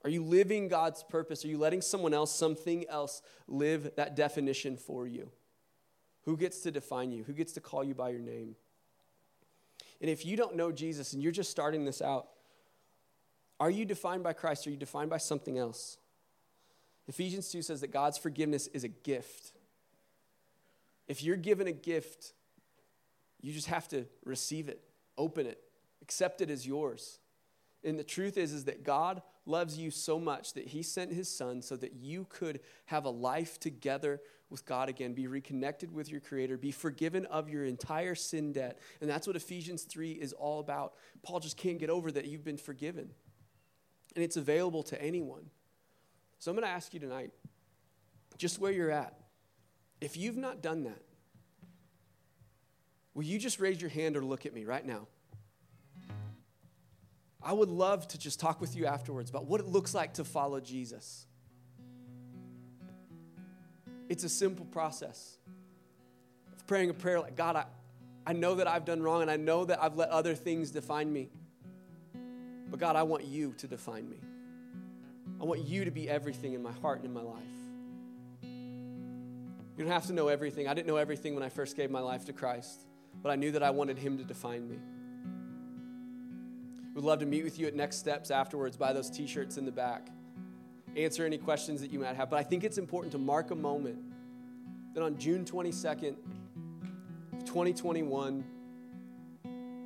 Are 0.02 0.10
you 0.10 0.24
living 0.24 0.68
God's 0.68 1.02
purpose? 1.02 1.44
Are 1.44 1.48
you 1.48 1.58
letting 1.58 1.82
someone 1.82 2.14
else, 2.14 2.34
something 2.34 2.86
else, 2.88 3.22
live 3.46 3.92
that 3.96 4.16
definition 4.16 4.76
for 4.76 5.06
you? 5.06 5.30
Who 6.24 6.36
gets 6.36 6.60
to 6.62 6.70
define 6.70 7.12
you? 7.12 7.24
Who 7.24 7.32
gets 7.32 7.52
to 7.54 7.60
call 7.60 7.84
you 7.84 7.94
by 7.94 8.10
your 8.10 8.20
name? 8.20 8.56
And 10.00 10.08
if 10.10 10.24
you 10.24 10.36
don't 10.36 10.56
know 10.56 10.72
Jesus 10.72 11.12
and 11.12 11.22
you're 11.22 11.32
just 11.32 11.50
starting 11.50 11.84
this 11.84 12.00
out, 12.00 12.28
are 13.58 13.70
you 13.70 13.84
defined 13.84 14.22
by 14.22 14.32
Christ? 14.32 14.66
Or 14.66 14.70
are 14.70 14.72
you 14.72 14.78
defined 14.78 15.10
by 15.10 15.18
something 15.18 15.58
else? 15.58 15.98
Ephesians 17.08 17.50
2 17.50 17.62
says 17.62 17.80
that 17.82 17.92
God's 17.92 18.16
forgiveness 18.16 18.68
is 18.68 18.84
a 18.84 18.88
gift. 18.88 19.52
If 21.08 21.22
you're 21.22 21.36
given 21.36 21.66
a 21.66 21.72
gift, 21.72 22.32
you 23.42 23.52
just 23.52 23.66
have 23.66 23.88
to 23.88 24.06
receive 24.24 24.68
it, 24.68 24.80
open 25.18 25.46
it, 25.46 25.60
accept 26.02 26.40
it 26.40 26.50
as 26.50 26.66
yours. 26.66 27.18
And 27.82 27.98
the 27.98 28.04
truth 28.04 28.38
is, 28.38 28.52
is 28.52 28.64
that 28.64 28.84
God 28.84 29.22
loves 29.50 29.76
you 29.76 29.90
so 29.90 30.18
much 30.18 30.54
that 30.54 30.68
he 30.68 30.82
sent 30.82 31.12
his 31.12 31.28
son 31.28 31.62
so 31.62 31.76
that 31.76 31.94
you 31.94 32.26
could 32.28 32.60
have 32.86 33.04
a 33.04 33.10
life 33.10 33.58
together 33.58 34.20
with 34.48 34.64
God 34.64 34.88
again, 34.88 35.12
be 35.12 35.26
reconnected 35.26 35.92
with 35.92 36.10
your 36.10 36.20
creator, 36.20 36.56
be 36.56 36.72
forgiven 36.72 37.24
of 37.26 37.48
your 37.48 37.64
entire 37.64 38.14
sin 38.14 38.52
debt. 38.52 38.78
And 39.00 39.08
that's 39.08 39.26
what 39.26 39.36
Ephesians 39.36 39.84
3 39.84 40.12
is 40.12 40.32
all 40.32 40.58
about. 40.60 40.94
Paul 41.22 41.40
just 41.40 41.56
can't 41.56 41.78
get 41.78 41.90
over 41.90 42.10
that 42.10 42.26
you've 42.26 42.44
been 42.44 42.58
forgiven. 42.58 43.10
And 44.16 44.24
it's 44.24 44.36
available 44.36 44.82
to 44.84 45.00
anyone. 45.00 45.50
So 46.40 46.50
I'm 46.50 46.56
going 46.56 46.66
to 46.66 46.72
ask 46.72 46.92
you 46.92 47.00
tonight, 47.00 47.30
just 48.38 48.58
where 48.58 48.72
you're 48.72 48.90
at, 48.90 49.14
if 50.00 50.16
you've 50.16 50.36
not 50.36 50.62
done 50.62 50.84
that, 50.84 51.02
will 53.14 53.24
you 53.24 53.38
just 53.38 53.60
raise 53.60 53.80
your 53.80 53.90
hand 53.90 54.16
or 54.16 54.24
look 54.24 54.46
at 54.46 54.54
me 54.54 54.64
right 54.64 54.84
now? 54.84 55.06
I 57.42 57.52
would 57.52 57.70
love 57.70 58.06
to 58.08 58.18
just 58.18 58.38
talk 58.38 58.60
with 58.60 58.76
you 58.76 58.86
afterwards 58.86 59.30
about 59.30 59.46
what 59.46 59.60
it 59.60 59.66
looks 59.66 59.94
like 59.94 60.14
to 60.14 60.24
follow 60.24 60.60
Jesus. 60.60 61.26
It's 64.08 64.24
a 64.24 64.28
simple 64.28 64.66
process 64.66 65.38
of 66.52 66.66
praying 66.66 66.90
a 66.90 66.94
prayer 66.94 67.20
like, 67.20 67.36
God, 67.36 67.56
I, 67.56 67.64
I 68.26 68.32
know 68.32 68.56
that 68.56 68.66
I've 68.66 68.84
done 68.84 69.02
wrong 69.02 69.22
and 69.22 69.30
I 69.30 69.36
know 69.36 69.64
that 69.64 69.82
I've 69.82 69.96
let 69.96 70.10
other 70.10 70.34
things 70.34 70.70
define 70.70 71.10
me. 71.12 71.30
But 72.70 72.78
God, 72.78 72.96
I 72.96 73.04
want 73.04 73.24
you 73.24 73.54
to 73.58 73.66
define 73.66 74.08
me. 74.08 74.18
I 75.40 75.44
want 75.44 75.64
you 75.66 75.84
to 75.84 75.90
be 75.90 76.08
everything 76.08 76.52
in 76.52 76.62
my 76.62 76.72
heart 76.72 76.98
and 76.98 77.06
in 77.06 77.14
my 77.14 77.22
life. 77.22 77.42
You 79.80 79.84
don't 79.86 79.92
have 79.92 80.06
to 80.08 80.12
know 80.12 80.28
everything. 80.28 80.68
I 80.68 80.74
didn't 80.74 80.88
know 80.88 80.96
everything 80.96 81.34
when 81.34 81.42
I 81.42 81.48
first 81.48 81.74
gave 81.74 81.90
my 81.90 82.00
life 82.00 82.26
to 82.26 82.34
Christ, 82.34 82.82
but 83.22 83.30
I 83.30 83.36
knew 83.36 83.52
that 83.52 83.62
I 83.62 83.70
wanted 83.70 83.96
Him 83.96 84.18
to 84.18 84.24
define 84.24 84.68
me. 84.68 84.76
We'd 86.94 87.04
love 87.04 87.20
to 87.20 87.26
meet 87.26 87.44
with 87.44 87.58
you 87.58 87.66
at 87.66 87.74
Next 87.74 87.96
Steps 87.98 88.30
afterwards. 88.30 88.76
Buy 88.76 88.92
those 88.92 89.10
t 89.10 89.26
shirts 89.26 89.56
in 89.56 89.64
the 89.64 89.72
back. 89.72 90.08
Answer 90.96 91.24
any 91.24 91.38
questions 91.38 91.80
that 91.82 91.92
you 91.92 92.00
might 92.00 92.16
have. 92.16 92.30
But 92.30 92.38
I 92.38 92.42
think 92.42 92.64
it's 92.64 92.78
important 92.78 93.12
to 93.12 93.18
mark 93.18 93.52
a 93.52 93.54
moment 93.54 93.98
that 94.94 95.02
on 95.02 95.16
June 95.16 95.44
22nd, 95.44 96.16
2021, 97.44 98.44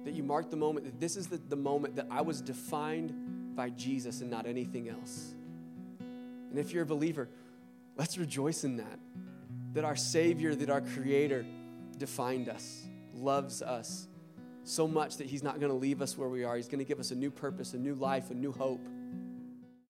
that 0.04 0.14
you 0.14 0.22
mark 0.22 0.50
the 0.50 0.56
moment 0.56 0.86
that 0.86 0.98
this 0.98 1.16
is 1.16 1.26
the, 1.26 1.36
the 1.48 1.56
moment 1.56 1.96
that 1.96 2.06
I 2.10 2.22
was 2.22 2.40
defined 2.40 3.54
by 3.54 3.70
Jesus 3.70 4.20
and 4.20 4.30
not 4.30 4.46
anything 4.46 4.88
else. 4.88 5.34
And 5.98 6.58
if 6.58 6.72
you're 6.72 6.84
a 6.84 6.86
believer, 6.86 7.28
let's 7.96 8.16
rejoice 8.16 8.64
in 8.64 8.78
that. 8.78 8.98
That 9.74 9.84
our 9.84 9.96
Savior, 9.96 10.54
that 10.54 10.70
our 10.70 10.80
Creator 10.80 11.44
defined 11.98 12.48
us, 12.48 12.84
loves 13.14 13.60
us, 13.60 14.08
so 14.64 14.88
much 14.88 15.18
that 15.18 15.26
He's 15.26 15.42
not 15.42 15.60
going 15.60 15.70
to 15.70 15.78
leave 15.78 16.02
us 16.02 16.18
where 16.18 16.28
we 16.28 16.44
are. 16.44 16.56
He's 16.56 16.68
going 16.68 16.78
to 16.78 16.84
give 16.84 17.00
us 17.00 17.10
a 17.10 17.14
new 17.14 17.30
purpose, 17.30 17.74
a 17.74 17.78
new 17.78 17.94
life, 17.94 18.30
a 18.30 18.34
new 18.34 18.52
hope. 18.52 18.80